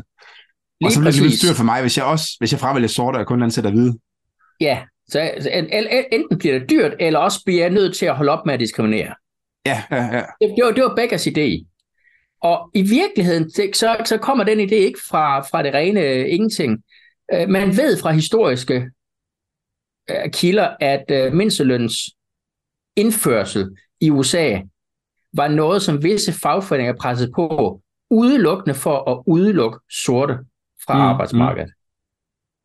[0.83, 2.87] Lige og så bliver det lidt styrt for mig, hvis jeg også hvis jeg fravælger
[2.87, 3.93] sorte og kun ansætter hvide.
[4.61, 5.49] Ja, så, så
[6.11, 8.59] enten bliver det dyrt, eller også bliver jeg nødt til at holde op med at
[8.59, 9.15] diskriminere.
[9.65, 10.23] Ja, ja, ja.
[10.41, 11.65] Det, det, var, det var Beckers idé.
[12.41, 16.83] Og i virkeligheden, så, så kommer den idé ikke fra, fra det rene øh, ingenting.
[17.33, 18.89] Øh, man ved fra historiske
[20.09, 21.93] øh, kilder, at øh, mindsteløns
[22.95, 23.69] indførsel
[24.01, 24.59] i USA
[25.33, 30.37] var noget, som visse fagforeninger pressede på, udelukkende for at udelukke sorte
[30.87, 31.67] fra mm, arbejdsmarkedet.
[31.67, 31.73] Mm.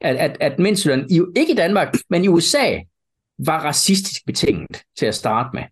[0.00, 2.78] At, at, at mindsteløn, i, ikke i Danmark, men i USA,
[3.38, 5.62] var racistisk betinget til at starte med.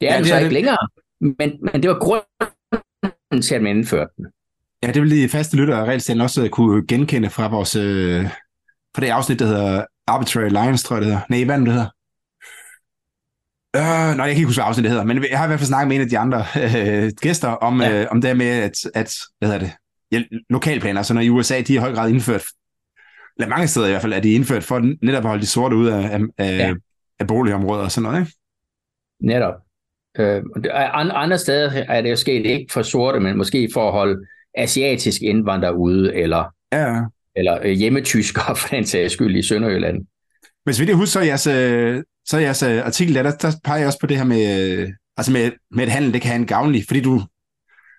[0.00, 0.52] Det er ja, altså det er ikke det.
[0.52, 0.88] længere,
[1.20, 4.26] men, men det var grunden til, at man indførte den.
[4.82, 8.24] Ja, det vil de faste lyttere reelt også kunne genkende fra vores øh,
[8.94, 11.26] fra det afsnit, der hedder Arbitrary Lines, tror jeg det hedder.
[11.30, 11.90] Nej, hvad det hedder?
[13.76, 15.60] Øh, nej, jeg kan ikke huske, hvad afsnit det hedder, men jeg har i hvert
[15.60, 16.44] fald snakket med en af de andre
[16.76, 18.02] øh, gæster om, ja.
[18.02, 19.72] øh, om det med, at, at hvad hedder det,
[20.12, 22.42] ja, lokalplaner, så når i USA, de har i høj grad indført,
[23.36, 25.76] eller mange steder i hvert fald, er de indført for netop at holde de sorte
[25.76, 26.74] ud af, af, ja.
[27.18, 28.32] af boligområder og sådan noget, ikke?
[29.20, 29.54] Netop.
[30.18, 30.42] Øh,
[31.14, 35.22] andre steder er det jo sket ikke for sorte, men måske for at holde asiatisk
[35.22, 37.00] indvandrere ude, eller, ja.
[37.36, 40.06] eller øh, hjemmetyskere for den sags skyld i Sønderjylland.
[40.64, 43.78] Hvis vi lige husker, så jeres, øh, så jeres øh, artikel der, der, der peger
[43.78, 46.46] jeg også på det her med, altså med, med et handel, det kan have en
[46.46, 47.22] gavnlig, fordi du,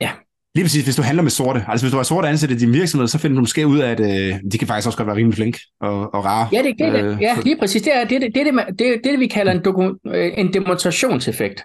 [0.02, 0.12] ja.
[0.56, 2.74] Lige præcis, hvis du handler med sorte, altså hvis du har sorte ansatte i din
[2.74, 5.16] virksomhed, så finder du måske ud af, at øh, de kan faktisk også godt være
[5.16, 6.48] rimelig flink og, og rare.
[6.52, 9.02] Ja, det, det, det, øh, ja, lige præcis, det er det, det, det, det, det,
[9.04, 11.64] det, vi kalder en, dokum, en demonstrationseffekt.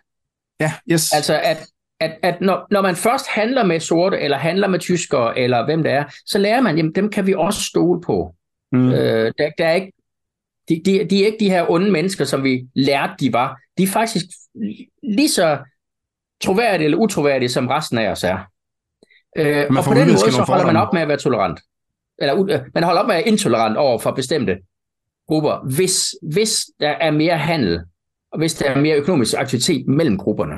[0.60, 1.12] Ja, yes.
[1.12, 1.66] Altså, at,
[2.00, 5.82] at, at når, når man først handler med sorte, eller handler med tyskere, eller hvem
[5.82, 8.34] det er, så lærer man, jamen dem kan vi også stole på.
[8.72, 8.90] Mm.
[8.90, 9.92] Øh, der, der er ikke,
[10.68, 13.60] de, de, de er ikke de her onde mennesker, som vi lærte, de var.
[13.78, 14.24] De er faktisk
[15.02, 15.58] lige så
[16.44, 18.38] troværdige eller utroværdige, som resten af os er.
[19.36, 21.60] Øh, og på den måde, så holder man op med at være tolerant.
[22.18, 24.56] Eller uh, man holder op med at være intolerant over for bestemte
[25.28, 27.80] grupper, hvis, hvis der er mere handel,
[28.32, 30.54] og hvis der er mere økonomisk aktivitet mellem grupperne.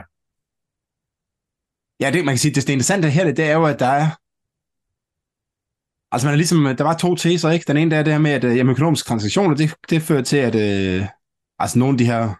[2.01, 4.07] Ja, det man kan sige, det, det interessante her, det er jo, at der er
[6.12, 7.64] Altså man er ligesom, der var to teser, ikke?
[7.68, 10.37] Den ene der er det her med, at jamen, økonomiske transaktioner, det, det fører til,
[10.37, 11.07] at øh,
[11.59, 12.35] altså nogle af de her,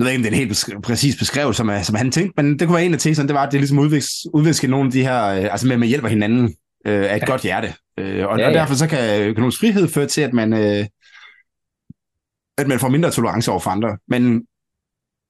[0.00, 2.58] jeg ved ikke, om det er en helt præcis beskrivelse, som, som han tænkte, men
[2.58, 3.78] det kunne være en af teserne, det var, at det ligesom
[4.32, 6.54] udvisker nogle af de her, øh, altså med, med hjælp af hinanden,
[6.86, 7.26] øh, af et ja.
[7.26, 7.74] godt hjerte.
[7.98, 8.48] Øh, og, ja, ja.
[8.48, 10.86] og derfor så kan økonomisk frihed føre til, at man, øh,
[12.58, 13.98] at man får mindre tolerance over for andre.
[14.08, 14.22] Men,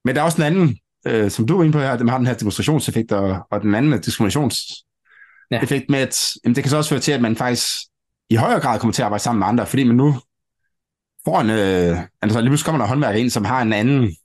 [0.05, 2.17] men der er også en anden, øh, som du er inde på her, dem har
[2.17, 5.81] den her demonstrationseffekt, og, og den anden diskriminationseffekt ja.
[5.89, 7.67] med, at jamen, det kan så også føre til, at man faktisk
[8.29, 10.15] i højere grad kommer til at arbejde sammen med andre, fordi man nu
[11.25, 14.15] får en, øh, altså lige pludselig kommer der håndværker ind, som har en anden,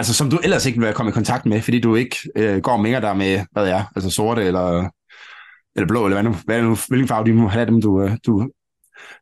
[0.00, 2.76] altså som du ellers ikke vil komme i kontakt med, fordi du ikke øh, går
[2.76, 4.90] mere der med, hvad det er, altså sorte eller,
[5.76, 8.16] eller blå, eller hvad nu, hvad nu, hvilken farve de må have dem, du, øh,
[8.26, 8.50] du,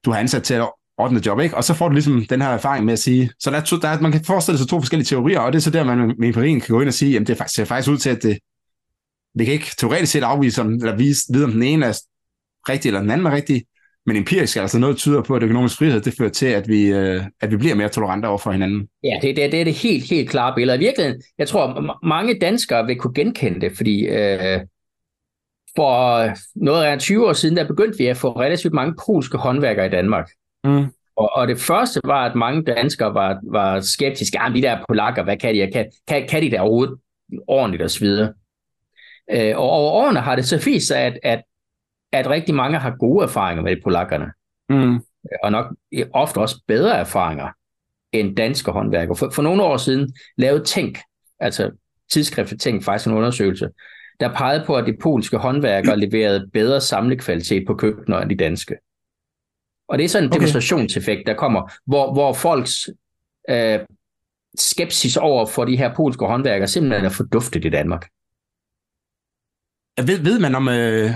[0.05, 1.57] du har ansat til at ordne job, ikke?
[1.57, 3.76] Og så får du ligesom den her erfaring med at sige, så der, er to,
[3.76, 6.14] der er, man kan forestille sig to forskellige teorier, og det er så der, man
[6.18, 8.22] med empirien kan gå ind og sige, jamen det faktisk, ser faktisk ud til, at
[8.22, 8.39] det,
[9.39, 11.99] det kan ikke teoretisk set afvise, om, eller vise, vide, om den ene er
[12.68, 13.64] rigtig, eller den anden er rigtig,
[14.09, 16.68] men empirisk er altså noget, der tyder på, at økonomisk frihed, det fører til, at
[16.68, 18.88] vi, øh, at vi bliver mere tolerante over for hinanden.
[19.04, 20.76] Ja, det, det, det er det helt, helt klare billede.
[20.76, 24.61] I virkeligheden, jeg tror, mange danskere vil kunne genkende det, fordi øh,
[25.76, 26.28] for
[26.64, 29.90] noget af 20 år siden, der begyndte vi at få relativt mange polske håndværkere i
[29.90, 30.30] Danmark.
[30.64, 30.86] Mm.
[31.16, 34.38] Og, og det første var, at mange danskere var, var skeptiske.
[34.40, 35.70] Ah, de der polakker, hvad kan de?
[35.72, 36.98] Kan, kan, kan de der overhovedet
[37.48, 38.32] ordentligt og så videre?
[39.30, 41.42] Øh, og over årene har det så vist sig, at, at,
[42.12, 44.32] at rigtig mange har gode erfaringer med polakkerne.
[44.68, 45.00] Mm.
[45.42, 45.74] Og nok
[46.12, 47.48] ofte også bedre erfaringer
[48.12, 49.16] end danske håndværkere.
[49.16, 50.98] For, for nogle år siden lavede Tænk,
[51.40, 51.70] altså
[52.11, 53.68] tidsskriftet Tænk, faktisk en undersøgelse,
[54.20, 58.76] der pegede på, at de polske håndværkere leverede bedre samlekvalitet på køkkener end de danske.
[59.88, 60.36] Og det er sådan en okay.
[60.36, 62.88] demonstrationseffekt, der kommer, hvor, hvor folks
[63.50, 63.78] øh,
[64.59, 68.09] skepsis over for de her polske håndværkere simpelthen er forduftet i Danmark.
[70.06, 71.11] Ved, ved man om, øh,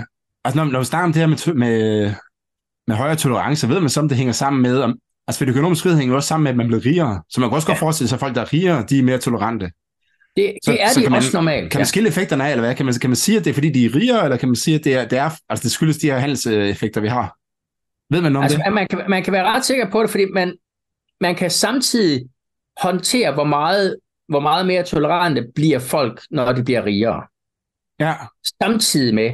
[0.45, 2.13] altså når, når vi snakker om det her med, med,
[2.87, 5.51] med højere tolerance, ved man så, om det hænger sammen med, om, altså for det
[5.51, 7.23] økonomiske frihed hænger også sammen med, at man bliver rigere.
[7.29, 7.71] Så man kan også ja.
[7.71, 9.71] godt forestille sig, at folk, der er rigere, de er mere tolerante.
[10.35, 11.71] Det, det så, er så de også man, normalt.
[11.71, 12.75] Kan man skille effekterne af, eller hvad?
[12.75, 14.55] Kan man, kan man sige, at det er fordi, de er rigere, eller kan man
[14.55, 17.37] sige, at det, er, det, er, altså det skyldes de her handelseffekter, vi har?
[18.09, 18.73] Ved man om altså, det?
[18.73, 20.55] Man kan, man kan være ret sikker på det, fordi man,
[21.21, 22.29] man kan samtidig
[22.81, 27.23] håndtere, hvor meget, hvor meget mere tolerante bliver folk, når de bliver rigere.
[27.99, 28.13] Ja.
[28.61, 29.31] Samtidig med,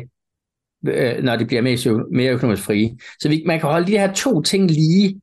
[0.87, 2.97] øh, når de bliver mere, mere økonomisk frie.
[3.19, 5.21] Så vi, man kan holde de her to ting lige,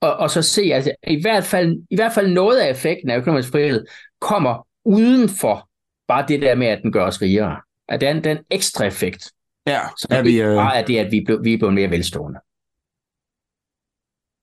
[0.00, 3.10] og, og så se, at altså, i hvert, fald, i hvert fald noget af effekten
[3.10, 3.86] af økonomisk frihed
[4.20, 5.68] kommer uden for
[6.08, 7.56] bare det der med, at den gør os rigere.
[7.88, 9.32] At den, den ekstra effekt.
[9.66, 10.54] Ja, så er vi, øh...
[10.54, 12.38] bare er det, at vi, blev, vi er blevet mere velstående.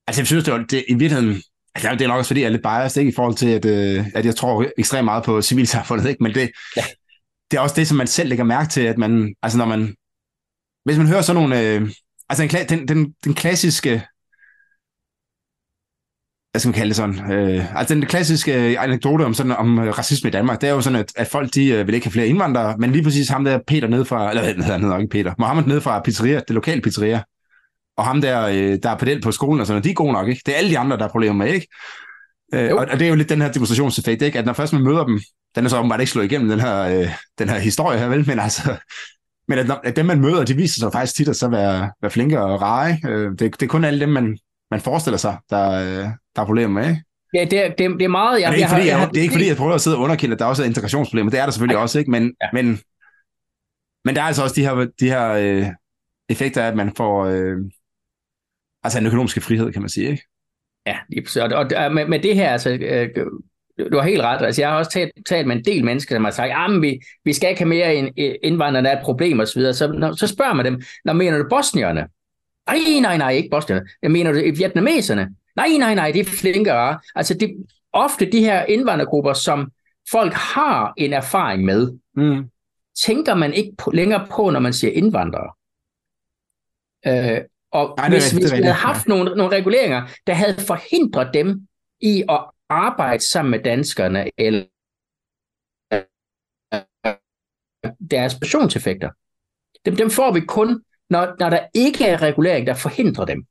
[0.07, 1.41] Altså, jeg synes, det, var, det i virkeligheden,
[1.75, 3.65] altså, det er nok også, fordi jeg er lidt biased, ikke, i forhold til, at,
[3.65, 6.23] øh, at jeg tror ekstremt meget på civilsamfundet, ikke?
[6.23, 6.83] men det, ja.
[7.51, 9.95] det er også det, som man selv lægger mærke til, at man, altså når man,
[10.85, 11.89] hvis man hører sådan nogle, øh,
[12.29, 13.89] altså den, den, den, den klassiske,
[16.51, 20.27] hvad skal man kalde det sådan, øh, altså den klassiske anekdote om, sådan, om racisme
[20.27, 22.27] i Danmark, det er jo sådan, at, at folk de øh, vil ikke have flere
[22.27, 25.11] indvandrere, men lige præcis ham der Peter ned fra, eller hvad hedder han hedder ikke
[25.11, 27.23] Peter, Mohammed ned fra pizzeria, det lokale pizzeria,
[27.97, 30.27] og ham der, øh, der er pedel på skolen og sådan de er gode nok,
[30.27, 30.41] ikke?
[30.45, 31.67] Det er alle de andre, der er problemer med, ikke?
[32.53, 34.39] Øh, og, og, det er jo lidt den her demonstrationseffekt, ikke?
[34.39, 35.19] At når først man møder dem,
[35.55, 37.09] den er så åbenbart ikke slået igennem, den her, øh,
[37.39, 38.27] den her historie her, vel?
[38.27, 38.77] Men altså,
[39.47, 42.11] men at, at dem, man møder, de viser sig faktisk tit at så være, være
[42.11, 44.37] flinke og rare, øh, det, det er kun alle dem, man,
[44.71, 47.03] man forestiller sig, der, øh, der er problemer med, ikke?
[47.33, 48.41] Ja, det er, det, det er meget...
[48.41, 49.97] Jeg, det, er ikke, fordi, jeg, jeg, det er ikke fordi, jeg prøver at sidde
[49.97, 51.31] og underkende, at der også er integrationsproblemer.
[51.31, 51.83] Det er der selvfølgelig okay.
[51.83, 52.11] også, ikke?
[52.11, 52.47] Men, ja.
[52.53, 52.79] men,
[54.05, 55.65] men der er altså også de her, de her øh,
[56.29, 57.57] effekter af, at man får, øh,
[58.83, 60.23] altså en økonomisk frihed, kan man sige, ikke?
[60.85, 60.97] Ja,
[61.41, 63.09] og, og med, med det her, altså, øh,
[63.91, 64.45] du har helt ret.
[64.45, 66.99] Altså, jeg har også talt, talt med en del mennesker, som har sagt, at vi,
[67.23, 67.95] vi skal ikke have mere
[68.43, 69.61] indvandrere, der er et problem osv.
[69.61, 72.07] Så, så, så spørger man dem, når mener du bosnierne?
[72.67, 73.85] Nej, nej, nej, ikke bosnierne.
[74.01, 75.29] Jeg mener du vietnameserne?
[75.55, 76.99] Nej, nej, nej, det er flinkere.
[77.15, 77.55] Altså, det
[77.93, 79.71] ofte de her indvandrergrupper, som
[80.11, 82.49] folk har en erfaring med, mm.
[83.05, 85.51] tænker man ikke på, længere på, når man siger indvandrere.
[87.07, 91.67] Øh, og Ej, hvis, hvis vi havde haft nogle, nogle reguleringer, der havde forhindret dem
[92.01, 94.65] i at arbejde sammen med danskerne, eller
[98.11, 99.09] deres passionseffekter,
[99.85, 103.45] dem, dem får vi kun, når, når der ikke er regulering, der forhindrer dem.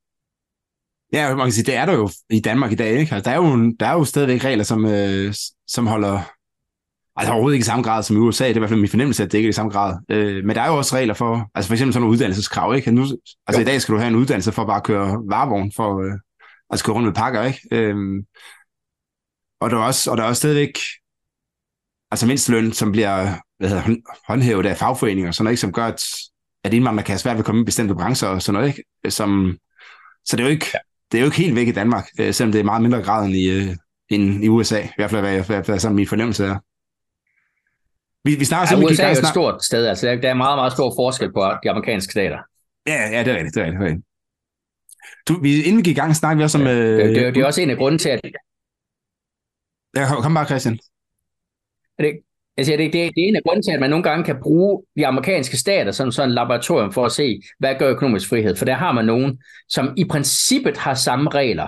[1.12, 3.14] Ja, man kan sige, det er der jo i Danmark i dag, ikke?
[3.14, 5.34] Altså, der, er jo, der er jo stadigvæk regler, som, øh,
[5.66, 6.20] som holder
[7.16, 8.88] Altså overhovedet ikke i samme grad som i USA, det er i hvert fald min
[8.88, 9.98] fornemmelse, at det ikke er i samme grad.
[10.08, 12.90] Øh, men der er jo også regler for, altså for eksempel sådan nogle uddannelseskrav, ikke?
[12.90, 13.02] Nu,
[13.46, 13.60] altså jo.
[13.60, 16.12] i dag skal du have en uddannelse for bare at køre varevogn, for øh,
[16.70, 17.60] altså køre rundt med pakker, ikke?
[17.72, 17.96] Øh,
[19.64, 20.78] og der er også, og der er også stadigvæk
[22.10, 23.96] altså mindstløn, som bliver hvad hedder,
[24.28, 25.60] håndhævet af fagforeninger, sådan noget, ikke?
[25.60, 26.04] som gør, at,
[26.64, 29.10] at indvandrere kan have svært ved at komme i bestemte brancher og sådan noget, ikke?
[29.10, 29.58] Som,
[30.24, 30.66] så det er jo ikke,
[31.12, 33.26] det er jo ikke helt væk i Danmark, øh, selvom det er meget mindre grad
[33.26, 33.76] end i, øh,
[34.10, 36.58] end i USA, i hvert fald hvad, hvad, hvad sådan min fornemmelse er.
[38.24, 40.72] Vi, vi snakker ja, USA er jo et stort sted, altså der, er meget, meget
[40.72, 42.38] stor forskel på de amerikanske stater.
[42.86, 44.04] Ja, ja, det er rigtigt, det er rigtigt.
[45.28, 46.64] Du, vi, inden vi gik i gang, snakkede vi også om...
[46.64, 48.20] Ja, øh, det, det, det er også en af grunden til, at
[49.96, 50.78] Ja, kom, kom bare, Christian.
[51.98, 52.12] det,
[52.56, 54.82] altså, det, det, det er en af grunden til, at man nogle gange kan bruge
[54.96, 58.56] de amerikanske stater som sådan et laboratorium for at se, hvad gør økonomisk frihed.
[58.56, 61.66] For der har man nogen, som i princippet har samme regler,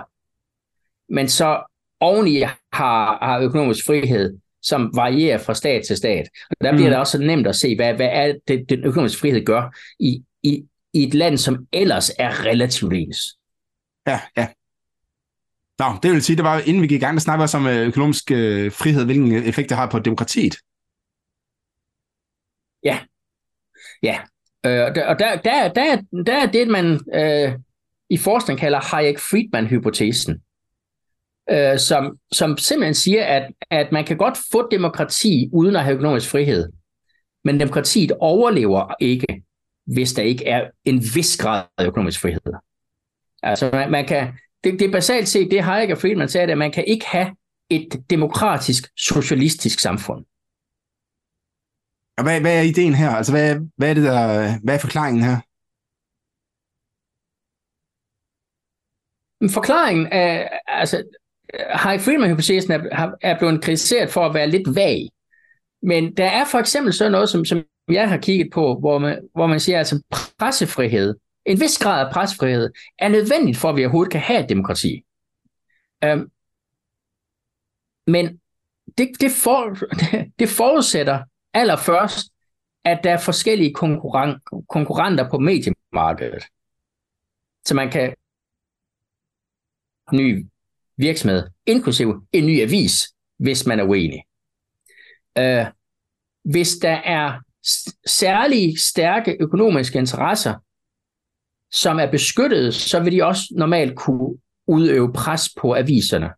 [1.13, 1.63] men så
[1.99, 2.39] oveni
[2.73, 6.27] har, har økonomisk frihed, som varierer fra stat til stat.
[6.49, 6.91] Og der bliver Mm.
[6.91, 10.63] det også nemt at se, hvad, hvad er det, den økonomiske frihed gør i, i,
[10.93, 13.17] i et land, som ellers er relativt ens.
[14.07, 14.47] Ja, ja.
[15.79, 17.67] Nå, det vil sige, det var, inden vi gik i gang, der snakkede også om
[17.67, 20.55] øh, økonomisk øh, frihed, hvilken øh, effekt det har på demokratiet.
[24.03, 24.19] Ja,
[24.65, 27.59] øh, og der, og der, der, der, der er det, man øh,
[28.09, 30.41] i forskning kalder Hayek-Friedman-hypotesen,
[31.49, 35.95] øh, som, som simpelthen siger, at, at man kan godt få demokrati uden at have
[35.95, 36.69] økonomisk frihed,
[37.43, 39.43] men demokratiet overlever ikke,
[39.85, 42.53] hvis der ikke er en vis grad af økonomisk frihed.
[43.43, 44.33] Altså man, man kan,
[44.71, 47.35] det, det er basalt set det Hayek og Friedman sagde, at man kan ikke have
[47.69, 50.25] et demokratisk, socialistisk samfund.
[52.17, 53.09] Og hvad, hvad er ideen her?
[53.09, 55.37] Altså, hvad, hvad er det der, hvad er forklaringen her?
[59.53, 61.03] Forklaringen er, altså,
[61.69, 65.09] Hayek Friedman-hypotesen er, er blevet kritiseret for at være lidt vag.
[65.81, 69.29] Men der er for eksempel sådan noget, som, som jeg har kigget på, hvor man,
[69.35, 71.15] hvor man siger, altså pressefrihed,
[71.47, 75.03] en vis grad af pressefrihed, er nødvendigt for, at vi overhovedet kan have et demokrati.
[76.03, 76.31] Øhm,
[78.07, 78.41] men
[78.97, 79.77] det, det, for,
[80.39, 81.23] det forudsætter
[81.53, 82.31] allerførst,
[82.85, 84.39] at der er forskellige konkurren,
[84.69, 86.43] konkurrenter på mediemarkedet.
[87.65, 88.15] Så man kan
[90.13, 90.47] ny
[90.97, 94.23] virksomhed, inklusive en ny avis, hvis man er uenig.
[95.37, 95.65] Øh,
[96.43, 97.39] hvis der er
[98.05, 100.55] særlige stærke økonomiske interesser,
[101.71, 104.37] som er beskyttet, så vil de også normalt kunne
[104.67, 106.29] udøve pres på aviserne.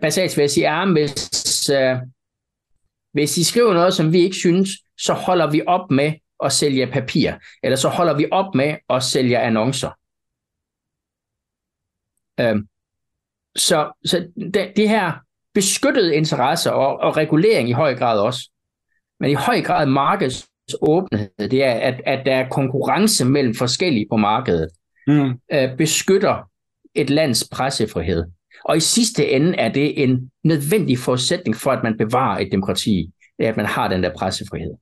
[0.00, 1.96] Basalt vil jeg sige, at hvis, øh,
[3.12, 6.12] hvis I skriver noget, som vi ikke synes, så holder vi op med
[6.44, 7.32] at sælge papir,
[7.62, 9.90] eller så holder vi op med at sælge annoncer.
[12.40, 12.68] Øhm,
[13.56, 15.12] så så det, det her
[15.54, 18.50] beskyttede interesser og, og regulering i høj grad også,
[19.20, 20.47] men i høj grad markeds
[20.80, 24.68] åbenhed, det er, at, at der er konkurrence mellem forskellige på markedet,
[25.06, 25.30] Mm.
[25.52, 26.50] øh, beskytter
[26.94, 28.24] et lands pressefrihed.
[28.64, 33.10] Og i sidste ende er det en nødvendig forudsætning for, at man bevarer et demokrati,
[33.38, 34.74] det er, at man har den der pressefrihed.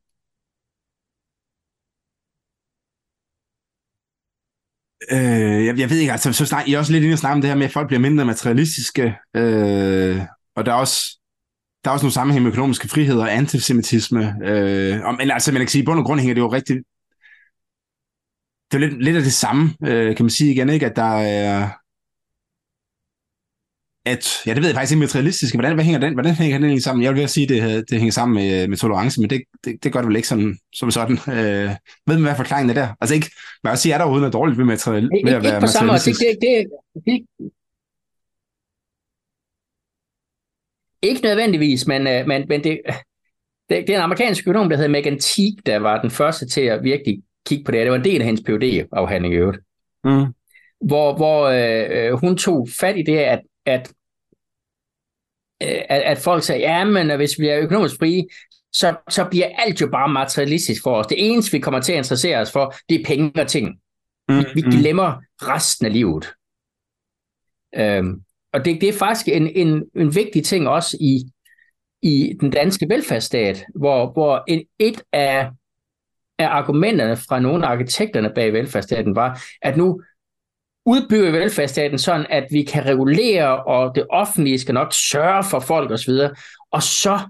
[5.12, 7.34] Øh, jeg, jeg ved ikke, altså, så snak, I er også lidt inde og snakke
[7.34, 10.20] om det her med, at folk bliver mindre materialistiske, øh,
[10.56, 11.15] og der er også
[11.86, 14.34] der er også nogle sammenhæng med økonomiske friheder og antisemitisme.
[14.44, 16.76] Øh, og, men altså, man kan sige, i bund og grund hænger det jo rigtig...
[18.70, 20.86] Det er jo lidt, lidt af det samme, øh, kan man sige igen, ikke?
[20.86, 21.68] At der er...
[24.06, 25.56] At, ja, det ved jeg faktisk ikke materialistiske.
[25.56, 27.02] Hvordan, hvad hænger den, hvordan hænger den egentlig sammen?
[27.04, 29.84] Jeg vil ved sige, at det, det hænger sammen med, med tolerance, men det, det,
[29.84, 31.16] det gør det vel ikke sådan, som sådan.
[31.28, 31.70] Øh,
[32.06, 32.88] ved man, hvad forklaringen er der?
[33.00, 33.30] Altså ikke,
[33.62, 35.60] man kan også sige, er der overhovedet noget dårligt ved, material, ved at være ikke
[35.60, 35.98] på samme måde.
[35.98, 36.20] Det, materialistisk?
[36.20, 36.66] det, det,
[37.06, 37.50] det,
[41.02, 42.80] ikke nødvendigvis, men, øh, men, men det,
[43.68, 46.60] det, det er en amerikansk økonom, der hedder Megan Teague, der var den første til
[46.60, 47.80] at virkelig kigge på det.
[47.80, 49.58] Det var en del af hendes phd afhandling i øvrigt.
[50.04, 50.34] Mm.
[50.80, 53.92] hvor, hvor øh, øh, hun tog fat i det, at, at,
[55.62, 58.24] øh, at, at folk sagde, ja, men hvis vi er økonomisk frie,
[58.72, 61.06] så, så bliver alt jo bare materialistisk for os.
[61.06, 63.80] Det eneste, vi kommer til at interessere os for, det er penge og ting.
[64.28, 64.44] Mm.
[64.54, 66.26] Vi glemmer resten af livet.
[67.74, 68.22] Øhm,
[68.56, 71.24] og det, det er faktisk en, en, en vigtig ting også i,
[72.02, 75.50] i den danske velfærdsstat, hvor, hvor en, et af,
[76.38, 80.02] af argumenterne fra nogle af arkitekterne bag velfærdsstaten var, at nu
[80.86, 85.60] udbygger vi velfærdsstaten sådan, at vi kan regulere, og det offentlige skal nok sørge for
[85.60, 86.12] folk osv.,
[86.70, 87.20] og så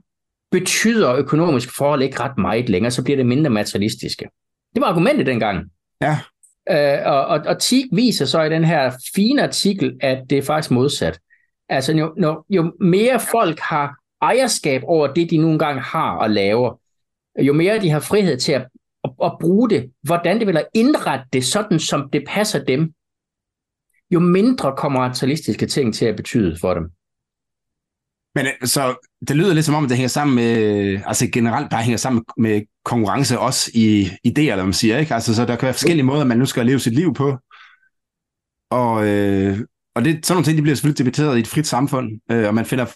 [0.50, 4.28] betyder økonomiske forhold ikke ret meget længere, så bliver det mindre materialistiske.
[4.74, 5.64] Det var argumentet dengang.
[6.00, 6.18] Ja.
[6.70, 10.42] Øh, og, og, og TIG viser så i den her fine artikel, at det er
[10.42, 11.20] faktisk modsat.
[11.68, 16.30] Altså jo, når, jo mere folk har ejerskab over det, de nogle gange har og
[16.30, 16.80] laver,
[17.38, 18.66] jo mere de har frihed til at,
[19.04, 22.92] at, at bruge det, hvordan det vil at indrette det sådan, som det passer dem,
[24.10, 26.90] jo mindre kommer materialistiske ting til at betyde for dem.
[28.34, 30.56] Men øh, så det lyder lidt som om, det hænger sammen med,
[31.06, 35.14] altså generelt bare hænger sammen med konkurrence også i idéer, eller man siger, ikke?
[35.14, 37.38] Altså, så der kan være forskellige måder, man nu skal leve sit liv på.
[38.70, 39.58] Og, øh,
[39.94, 42.54] og det, sådan nogle ting, de bliver selvfølgelig debatteret i et frit samfund, øh, og
[42.54, 42.86] man finder,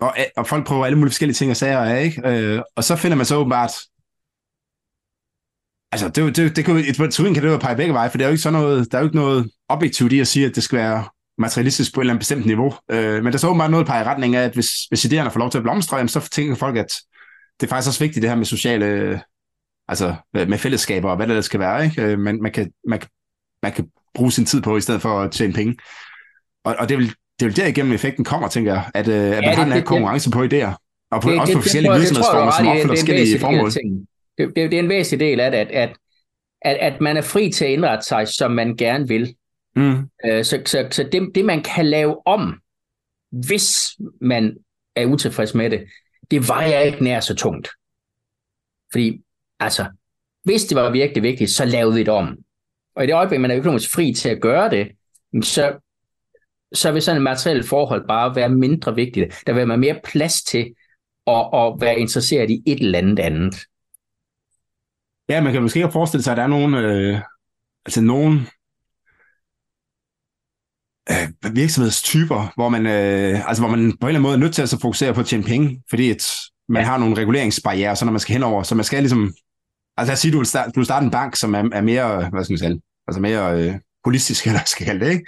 [0.00, 2.28] og, og folk prøver alle mulige forskellige ting og sager af, ikke?
[2.28, 3.72] Øh, og så finder man så åbenbart,
[5.92, 8.24] altså, det, det, det kan, et teorien kan det jo pege begge veje, for det
[8.24, 10.54] er jo ikke sådan noget, der er jo ikke noget objektivt i at sige, at
[10.54, 11.04] det skal være
[11.38, 12.74] materialistisk på et eller andet bestemt niveau.
[12.90, 15.38] Øh, men der så åbenbart noget peger i retning af, at hvis, hvis idéerne får
[15.38, 16.92] lov til at blomstre, så tænker folk, at
[17.60, 19.20] det er faktisk også vigtigt, det her med sociale,
[19.88, 21.84] altså med fællesskaber og hvad det skal være.
[21.84, 22.02] Ikke?
[22.02, 23.08] Øh, man, man, kan, man, kan,
[23.62, 25.76] man kan bruge sin tid på, i stedet for at tjene penge.
[26.64, 27.06] Og, og det, vil,
[27.40, 29.72] det vil derigennem effekten kommer, tænker jeg, at, øh, at ja, man det, har den
[29.72, 30.74] her konkurrence på idéer.
[31.10, 33.70] Og på, det, også på forskellige virksomhedsformer, som opfylder forskellige formål.
[33.70, 35.96] Det, det, det er en væsentlig del af det, at, at,
[36.62, 39.34] at, at man er fri til at indrette sig, som man gerne vil.
[39.76, 40.08] Mm.
[40.24, 42.60] Øh, så så, så det, det, man kan lave om,
[43.46, 43.90] hvis
[44.20, 44.56] man
[44.96, 45.84] er utilfreds med det,
[46.30, 47.68] det vejer ikke nær så tungt.
[48.92, 49.22] Fordi,
[49.60, 49.86] altså,
[50.44, 52.38] hvis det var virkelig vigtigt, så lavede vi det om.
[52.96, 54.88] Og i det øjeblik, man er økonomisk fri til at gøre det,
[55.42, 55.78] så,
[56.72, 59.34] så vil sådan et materielt forhold bare være mindre vigtigt.
[59.46, 60.74] Der vil være mere plads til
[61.26, 63.54] at, at være interesseret i et eller andet andet.
[65.28, 67.20] Ja, man kan måske ikke forestille sig, at der er nogen, øh,
[67.86, 68.48] altså nogen
[71.10, 74.54] øh, virksomhedstyper, hvor man, øh, altså hvor man på en eller anden måde er nødt
[74.54, 76.30] til at så fokusere på at tjene penge, fordi at
[76.68, 76.88] man ja.
[76.88, 79.32] har nogle reguleringsbarriere, så når man skal henover, så man skal ligesom,
[79.96, 82.30] altså jeg siger, du vil starte, du vil starte en bank, som er, er mere,
[82.30, 83.74] hvad skal man sige, altså mere øh,
[84.04, 85.26] holistisk, eller skal kalde det, ikke?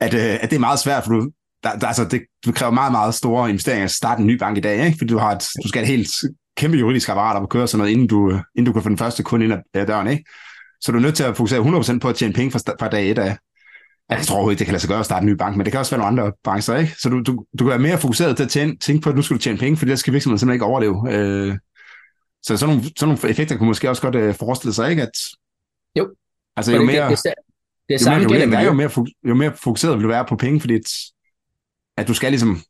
[0.00, 1.30] At, øh, at det er meget svært, for du,
[1.62, 4.58] der, der, altså det, du kræver meget, meget store investeringer at starte en ny bank
[4.58, 4.98] i dag, ikke?
[4.98, 6.10] Fordi du, har et, du skal have et helt
[6.56, 8.98] kæmpe juridisk apparat op at køre sådan noget, inden du, inden du kan få den
[8.98, 10.24] første kunde ind ad døren, ikke?
[10.80, 13.10] Så du er nødt til at fokusere 100% på at tjene penge fra, fra dag
[13.10, 13.36] et af.
[14.10, 15.64] Jeg tror overhovedet ikke, det kan lade sig gøre at starte en ny bank, men
[15.64, 16.92] det kan også være nogle andre brancher, ikke?
[16.98, 19.22] Så du, du, du kan være mere fokuseret til at tjene, tænke på, at nu
[19.22, 21.14] skal du tjene penge, for det skal virksomheden simpelthen ikke overleve.
[21.14, 21.58] Øh,
[22.42, 25.02] så sådan nogle, sådan nogle effekter kunne måske også godt øh, forestille sig, ikke?
[25.02, 25.10] At,
[25.96, 26.14] jo.
[26.56, 27.34] Altså jo mere, det, det,
[27.88, 28.90] det, det jo, mere regulering er, jo mere,
[29.24, 30.90] jo mere fokuseret vil du være på penge, fordi at,
[31.96, 32.60] at du skal ligesom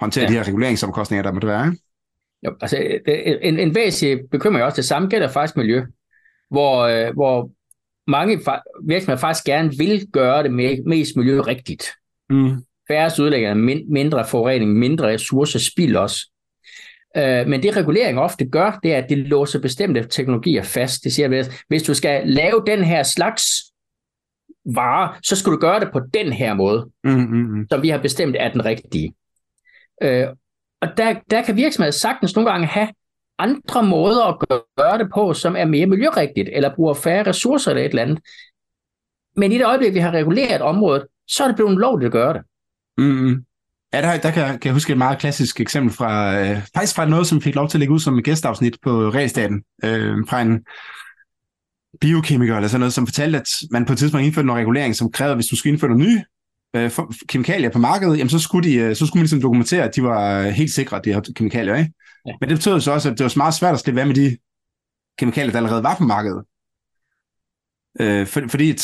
[0.00, 0.28] håndtere ja.
[0.30, 1.78] de her reguleringsomkostninger, der måtte være, ikke?
[2.46, 3.00] Jo, altså
[3.42, 5.84] en, en væsentlig bekymring også, det samme gælder faktisk miljø,
[6.50, 7.50] hvor, øh, hvor
[8.06, 8.40] mange
[8.84, 10.52] virksomheder faktisk gerne vil gøre det
[10.86, 11.84] mest miljørigtigt.
[12.30, 12.64] Mm.
[12.88, 13.54] Færre udlægger,
[13.90, 16.30] mindre forurening, mindre ressourcespild også.
[17.16, 21.04] Øh, men det regulering ofte gør, det er, at det låser bestemte teknologier fast.
[21.04, 23.44] Det siger, at hvis du skal lave den her slags
[24.74, 27.66] vare, så skal du gøre det på den her måde, mm, mm, mm.
[27.70, 29.14] som vi har bestemt er den rigtige.
[30.02, 30.26] Øh,
[30.80, 32.88] og der, der kan virksomheder sagtens nogle gange have
[33.38, 34.38] andre måder at
[34.78, 38.18] gøre det på, som er mere miljørigtigt, eller bruger færre ressourcer eller et eller andet.
[39.36, 42.34] Men i det øjeblik, vi har reguleret området, så er det blevet lovligt at gøre
[42.34, 42.42] det.
[42.98, 43.44] Mm-hmm.
[43.92, 47.08] Ja, der, der kan, kan jeg huske et meget klassisk eksempel fra, øh, faktisk fra
[47.08, 50.42] noget, som fik lov til at ligge ud som et gæstafsnit på Realstaten, øh, fra
[50.42, 50.64] en
[52.00, 55.12] biokemiker eller sådan noget, som fortalte, at man på et tidspunkt indførte noget regulering, som
[55.12, 56.22] krævede, at hvis du skulle indføre nogle nye
[56.76, 56.90] øh,
[57.28, 60.02] kemikalier på markedet, jamen så skulle, de, øh, så skulle man ligesom dokumentere, at de
[60.02, 61.76] var øh, helt sikre, de her kemikalier.
[61.76, 61.92] Ikke?
[62.26, 62.32] Ja.
[62.40, 64.36] Men det betød så også, at det var meget svært at slippe af med de
[65.18, 66.44] kemikalier, der allerede var på markedet.
[68.00, 68.82] Øh, for, fordi, et,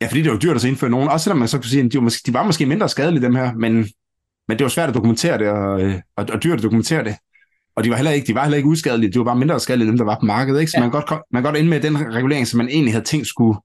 [0.00, 1.92] ja, fordi det var dyrt at indføre nogen, også selvom man så kunne sige, at
[1.92, 3.72] de var, måske, de var måske mindre skadelige, dem her, men,
[4.48, 5.72] men det var svært at dokumentere det, og,
[6.16, 7.16] og, og dyrt at dokumentere det.
[7.76, 9.88] Og de var heller ikke, de var heller ikke uskadelige, de var bare mindre skadelige,
[9.88, 10.60] dem der var på markedet.
[10.60, 10.70] Ikke?
[10.70, 10.82] Så ja.
[10.82, 13.58] man, godt, man kan godt ende med den regulering, som man egentlig havde tænkt skulle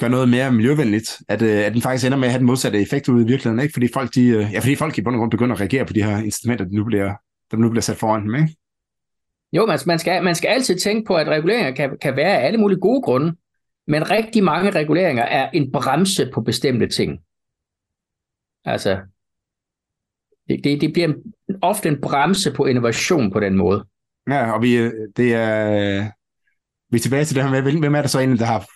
[0.00, 2.80] gøre noget mere miljøvenligt, at, øh, at den faktisk ender med at have den modsatte
[2.80, 3.72] effekt ude i virkeligheden, ikke?
[3.72, 5.92] Fordi folk, de, øh, ja, fordi folk i bund og grund begynder at reagere på
[5.92, 7.14] de her instrumenter, der nu bliver,
[7.52, 8.56] der nu bliver sat foran dem, ikke?
[9.52, 12.46] Jo, man, man, skal, man skal altid tænke på, at reguleringer kan, kan være af
[12.46, 13.36] alle mulige gode grunde,
[13.86, 17.20] men rigtig mange reguleringer er en bremse på bestemte ting.
[18.64, 19.00] Altså,
[20.48, 23.84] det, det, det bliver en, ofte en bremse på innovation på den måde.
[24.28, 24.76] Ja, og vi,
[25.16, 26.10] det er,
[26.90, 28.66] vi er tilbage til det her med, hvem er der så egentlig, der har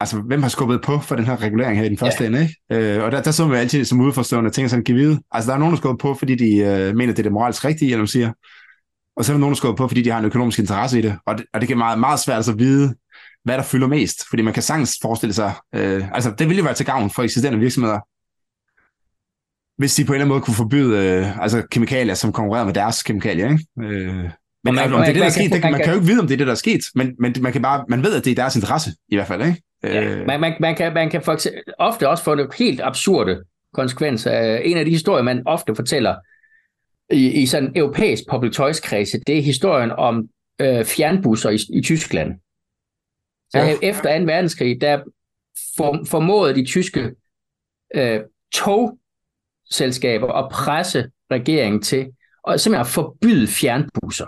[0.00, 2.28] altså, hvem har skubbet på for den her regulering her i den første ja.
[2.28, 2.94] ende, ikke?
[2.96, 5.20] Øh, og der, der så vi altid som udforstående ting sådan, give vide.
[5.30, 7.64] Altså, der er nogen, der skubber på, fordi de øh, mener, det er det moralsk
[7.64, 8.32] rigtige, eller siger.
[9.16, 11.02] Og så er der nogen, der skubber på, fordi de har en økonomisk interesse i
[11.02, 11.18] det.
[11.26, 12.94] Og det, og det kan meget, meget svært altså at vide,
[13.44, 14.28] hvad der fylder mest.
[14.28, 17.22] Fordi man kan sagtens forestille sig, øh, altså det ville jo være til gavn for
[17.22, 18.00] eksisterende virksomheder,
[19.78, 22.74] hvis de på en eller anden måde kunne forbyde øh, altså kemikalier, som konkurrerer med
[22.74, 23.50] deres kemikalier.
[23.50, 23.66] Ikke?
[23.80, 24.30] Øh,
[24.64, 26.26] men man, om det er det, der er sket, man kan jo ikke vide, om
[26.26, 28.30] det er det, der er sket, men, men man, kan bare, man ved, at det
[28.30, 29.42] er deres interesse, i hvert fald.
[29.42, 29.62] Ikke?
[29.84, 30.26] Ja, øh.
[30.26, 34.56] man, man, man, kan, man kan for eksempel, ofte også få det helt absurde konsekvenser.
[34.56, 36.14] En af de historier, man ofte fortæller
[37.10, 40.28] i, i sådan en europæisk public toys kredse, det er historien om
[40.60, 42.34] øh, fjernbusser i, i Tyskland.
[43.50, 43.76] Så ja.
[43.82, 44.24] efter 2.
[44.24, 45.02] verdenskrig, der
[45.76, 47.14] for, formåede de tyske
[47.94, 48.20] øh,
[48.54, 52.12] togselskaber at presse regeringen til
[52.48, 54.26] at simpelthen at forbyde fjernbusser.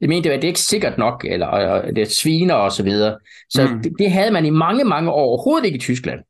[0.00, 3.18] Det mente, at det er ikke sikkert nok, eller det er sviner og så videre.
[3.48, 3.82] Så mm.
[3.82, 6.20] det, det havde man i mange, mange år overhovedet ikke i Tyskland.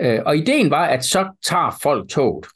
[0.00, 2.46] Øh, og ideen var, at så tager folk toget.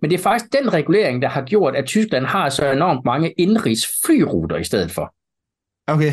[0.00, 3.32] Men det er faktisk den regulering, der har gjort, at Tyskland har så enormt mange
[3.32, 5.14] indrigs flyruter i stedet for.
[5.86, 6.12] Okay.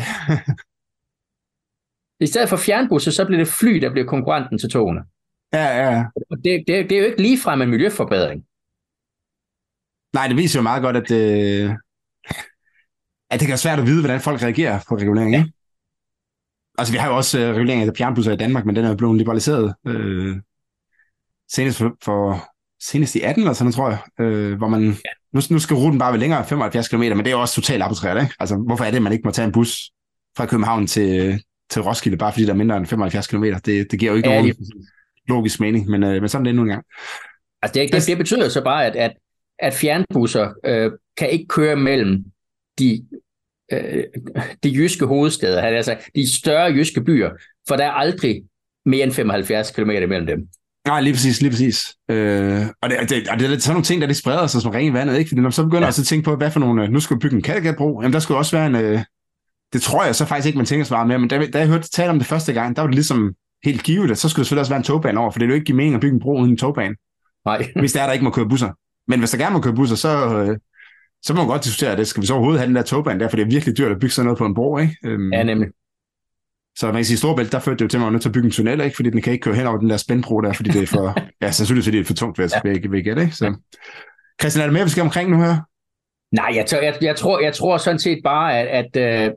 [2.20, 5.00] I stedet for fjernbusser, så bliver det fly, der bliver konkurrenten til togene.
[5.52, 6.04] Ja, ja.
[6.30, 8.44] Og det, det, det er jo ikke ligefrem en miljøforbedring.
[10.14, 11.70] Nej, det viser jo meget godt, at, øh,
[13.30, 15.32] at det kan være svært at vide, hvordan folk reagerer på regulering.
[15.32, 15.44] Ja.
[16.78, 19.18] Altså, vi har jo også øh, regulering af fjernbusser i Danmark, men den er blevet
[19.18, 20.36] liberaliseret øh,
[21.52, 22.48] senest for, for
[22.82, 25.10] senest i 18 eller sådan tror jeg, øh, hvor man, ja.
[25.32, 27.82] nu, nu skal ruten bare være længere, 75 km, men det er jo også totalt
[27.82, 28.34] arbitrært, ikke?
[28.40, 29.90] Altså, hvorfor er det, at man ikke må tage en bus
[30.36, 33.44] fra København til, til Roskilde, bare fordi der er mindre end 75 km?
[33.44, 34.54] Det, det giver jo ikke ja, nogen
[35.28, 36.84] logisk mening, men, øh, men sådan er det nu engang.
[37.62, 39.12] Altså, det, det, det betyder så bare, at, at,
[39.58, 42.24] at fjernbusser øh, kan ikke køre mellem
[42.80, 43.04] de
[43.72, 44.04] øh,
[44.62, 47.30] de jyske hovedsteder, altså de større jyske byer,
[47.68, 48.42] for der er aldrig
[48.86, 50.38] mere end 75 km mellem dem.
[50.86, 51.94] Nej, lige præcis, lige præcis.
[52.10, 54.78] Øh, og, det, det, og det er sådan nogle ting, der det spreder sig som
[54.78, 55.28] i vandet, ikke?
[55.28, 55.86] Fordi når man så begynder ja.
[55.86, 58.18] også at tænke på, hvad for nogle, nu skal vi bygge en Kattegatbro, jamen der
[58.18, 59.00] skulle også være en, øh,
[59.72, 61.68] det tror jeg så faktisk ikke, man tænker så meget mere, men da, da jeg
[61.68, 64.40] hørte tale om det første gang, der var det ligesom helt givet, at så skulle
[64.40, 66.00] der selvfølgelig også være en togbane over, for det er jo ikke give mening at
[66.00, 66.94] bygge en bro uden en togbane.
[67.44, 67.72] Nej.
[67.80, 68.70] hvis der er, der ikke må køre busser.
[69.08, 70.58] Men hvis der gerne må køre busser, så, øh,
[71.22, 72.06] så må man godt diskutere det.
[72.06, 74.00] Skal vi så overhovedet have den der togbane der, for det er virkelig dyrt at
[74.00, 74.96] bygge sådan noget på en bro, ikke?
[75.04, 75.68] Øhm, ja, nemlig.
[76.78, 78.28] Så man kan sige, Storbælt, der førte det jo til, at man var nødt til
[78.28, 78.96] at bygge en tunnel, ikke?
[78.96, 81.14] fordi den kan ikke køre hen over den der spændbro der, fordi det er for,
[81.42, 82.70] ja, sandsynligvis fordi det er for tungt, ved, ja.
[82.70, 83.34] ved, ved gætte, ikke?
[83.34, 83.54] Så.
[84.40, 85.56] Christian, er der mere, vi skal omkring nu her?
[86.32, 89.34] Nej, jeg, jeg, jeg, tror, jeg tror sådan set bare, at, at uh,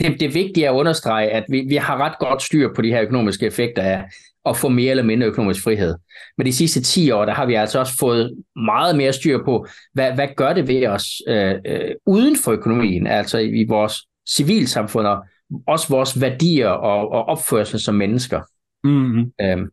[0.00, 2.88] det, det er vigtigt at understrege, at vi, vi har ret godt styr på de
[2.88, 4.04] her økonomiske effekter af
[4.44, 5.94] at få mere eller mindre økonomisk frihed.
[6.38, 9.66] Men de sidste 10 år, der har vi altså også fået meget mere styr på,
[9.92, 13.94] hvad, hvad gør det ved os øh, øh, uden for økonomien, altså i, vores
[14.36, 15.24] civilsamfund og
[15.66, 18.40] også vores værdier og, og opførsel som mennesker.
[18.84, 19.32] Mm-hmm.
[19.40, 19.70] Øhm,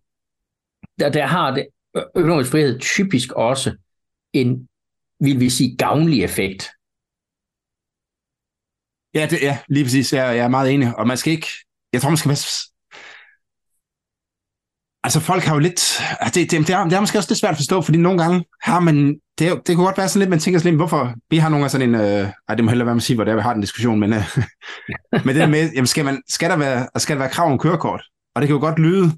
[0.99, 1.67] der, der har det
[2.15, 3.77] økonomisk frihed typisk også
[4.33, 4.67] en,
[5.19, 6.69] vil vi sige, gavnlig effekt.
[9.13, 10.13] Ja, det, ja lige præcis.
[10.13, 10.97] Jeg, jeg er meget enig.
[10.97, 11.47] Og man skal ikke...
[11.93, 12.35] Jeg tror, man skal være
[15.03, 17.39] Altså folk har jo lidt, altså, det, det, det, er, det er måske også lidt
[17.39, 20.29] svært at forstå, fordi nogle gange har man, det, det kunne godt være sådan lidt,
[20.29, 22.71] man tænker sådan lidt, hvorfor, vi har nogle af sådan en, øh, ej, det må
[22.71, 24.37] hellere være med at sige, hvor det er, vi har den diskussion, men, øh,
[25.25, 28.03] men det med, jamen, skal, man, skal, der være, skal der være krav om kørekort?
[28.35, 29.11] Og det kan jo godt lyde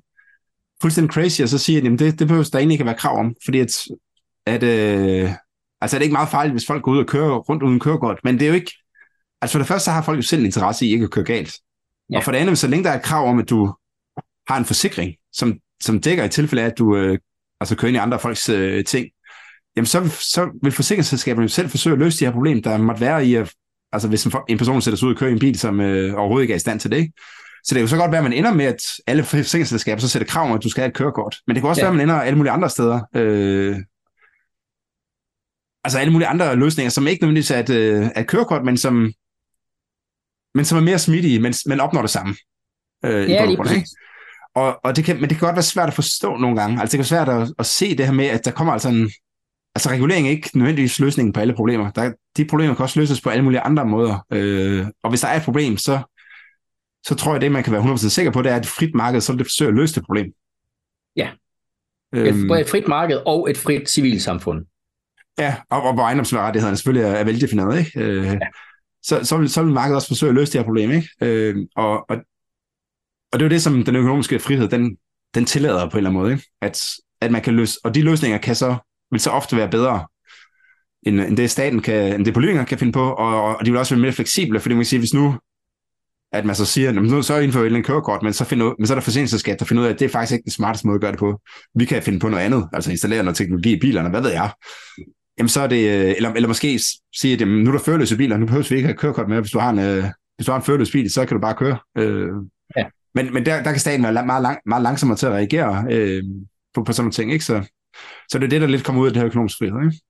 [0.82, 2.98] fuldstændig crazy, og så sige, at jamen, det, det behøver der egentlig ikke at være
[2.98, 3.84] krav om, fordi at,
[4.46, 5.32] at øh,
[5.82, 8.20] altså er det ikke meget farligt, hvis folk går ud og kører rundt uden kørekort,
[8.24, 8.72] men det er jo ikke,
[9.42, 11.54] altså for det første, så har folk jo selv interesse i ikke at køre galt.
[12.12, 12.18] Ja.
[12.18, 13.74] Og for det andet, så længe der er et krav om, at du
[14.48, 17.18] har en forsikring, som som dækker i tilfælde af, at du øh,
[17.62, 19.08] altså kører ind i andre folks øh, ting,
[19.76, 23.26] jamen så, så vil forsikringsselskaberne selv forsøge at løse de her problemer, der måtte være
[23.26, 23.54] i, at,
[23.92, 26.14] altså hvis en, en person sætter sig ud og kører i en bil, som øh,
[26.14, 27.14] overhovedet ikke er i stand til det, ikke?
[27.64, 30.10] Så det er jo så godt være, at man ender med, at alle forsikringsselskaber så
[30.10, 31.38] sætter krav om, at du skal have et kørekort.
[31.48, 31.86] Men det kan også ja.
[31.86, 33.02] være, at man ender alle mulige andre steder.
[33.16, 33.78] Øh,
[35.84, 39.12] altså alle mulige andre løsninger, som ikke nødvendigvis er et, øh, et kørekort, men som,
[40.56, 42.36] men som er mere smidige, men, men opnår det samme.
[43.06, 43.90] Øh, ja, lige præcis.
[44.56, 46.82] Og, og det kan, men det kan godt være svært at forstå nogle gange.
[46.82, 48.90] Altså det kan være svært at, at se det her med, at der kommer altså
[48.90, 49.10] en...
[49.76, 51.92] Altså regulering er ikke nødvendigvis løsningen på alle problemer.
[51.92, 54.26] Der, de problemer kan også løses på alle mulige andre måder.
[54.34, 56.00] Øh, og hvis der er et problem, så,
[57.06, 58.96] så tror jeg, det man kan være 100% sikker på, det er, at et frit
[58.96, 60.34] marked, så vil det forsøge at løse det problem.
[61.16, 61.30] Ja.
[62.16, 64.66] Øhm, et frit marked og et frit civilsamfund.
[65.38, 67.80] Ja, og, og hvor ejendomsrettighederne selvfølgelig er, er veldefineret.
[67.80, 68.00] Ikke?
[68.00, 68.38] Øh, ja.
[69.04, 70.92] så, så, vil, så vil markedet også forsøge at løse det her problem.
[70.92, 71.10] Ikke?
[71.22, 72.18] Øh, og, og
[73.34, 74.98] og det er jo det, som den økonomiske frihed, den,
[75.36, 76.46] den tillader på en eller anden måde, ikke?
[76.62, 76.84] At,
[77.22, 78.78] at man kan løse, og de løsninger kan så,
[79.12, 80.06] vil så ofte være bedre,
[81.04, 83.80] end, end det staten kan, end det politikere kan finde på, og, og de vil
[83.80, 85.36] også være mere fleksible, fordi man kan sige, hvis nu,
[86.32, 88.94] at man så siger, nu så indfører vi en kørekort, men så, finder, men så
[88.94, 90.96] er der forsinkelseskat, der finder ud af, at det er faktisk ikke den smarteste måde
[90.96, 91.42] at gøre det på.
[91.76, 94.52] Vi kan finde på noget andet, altså installere noget teknologi i bilerne, hvad ved jeg.
[95.38, 96.80] Jamen så er det, øh, eller, eller måske
[97.16, 99.40] sige, at jamen, nu er der førløse biler, nu behøver vi ikke have kørekort med,
[99.42, 100.04] hvis du har en, øh,
[100.36, 101.78] hvis du har en førerløs bil, så kan du bare køre.
[101.98, 102.28] Øh,
[102.78, 102.86] ja.
[103.16, 106.24] Men, men der, der kan staten være meget, lang, meget langsommere til at reagere øh,
[106.74, 107.34] på, på sådan nogle ting.
[107.34, 107.46] Ikke?
[107.46, 107.70] Så,
[108.30, 109.86] så det er det, der lidt kommer ud af det her økonomiske frihed.
[109.86, 110.02] Ikke?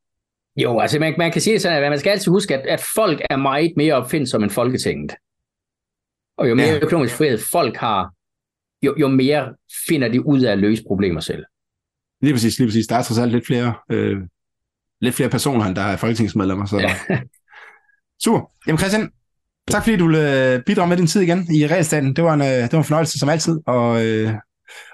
[0.55, 3.21] Jo, altså man, man kan sige sådan, at man skal altid huske, at, at folk
[3.29, 5.11] er meget mere opfindsomme end Folketinget.
[6.37, 6.79] Og jo mere ja.
[6.79, 8.13] økonomisk frihed folk har,
[8.81, 9.55] jo, jo mere
[9.87, 11.45] finder de ud af at løse problemer selv.
[12.21, 12.87] Lige præcis, lige præcis.
[12.87, 14.17] Der er trods alt lidt flere, øh,
[15.01, 16.65] lidt flere personer, end der er folketingsmedlemmer.
[16.65, 16.77] Så.
[16.77, 16.95] Ja.
[18.23, 18.51] Super.
[18.67, 19.11] Jamen Christian,
[19.69, 22.15] Tak fordi du ville øh, bidrage med din tid igen i regelstaten.
[22.15, 24.33] Det var en, øh, det var en fornøjelse som altid, og, øh,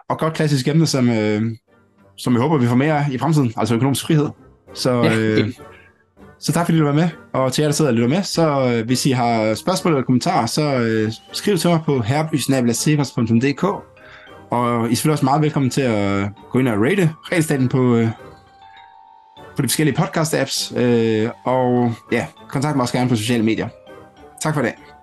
[0.10, 1.10] og godt klassisk emne, som,
[2.18, 4.28] som jeg håber, vi får mere i fremtiden, altså økonomisk frihed.
[4.74, 5.54] Så, ja, øh,
[6.40, 8.84] så tak fordi du var med, og til jer, der sidder og lytter med, så
[8.86, 13.66] hvis I har spørgsmål eller kommentarer, så øh, skriv til mig på herbysnabelagsevers.dk
[14.50, 17.96] og I er selvfølgelig også meget velkommen til at gå ind og rate regelstaten på,
[17.96, 18.10] øh,
[19.56, 23.68] på de forskellige podcast-apps, øh, og ja, kontakt mig også gerne på sociale medier.
[24.40, 24.95] Tak for det.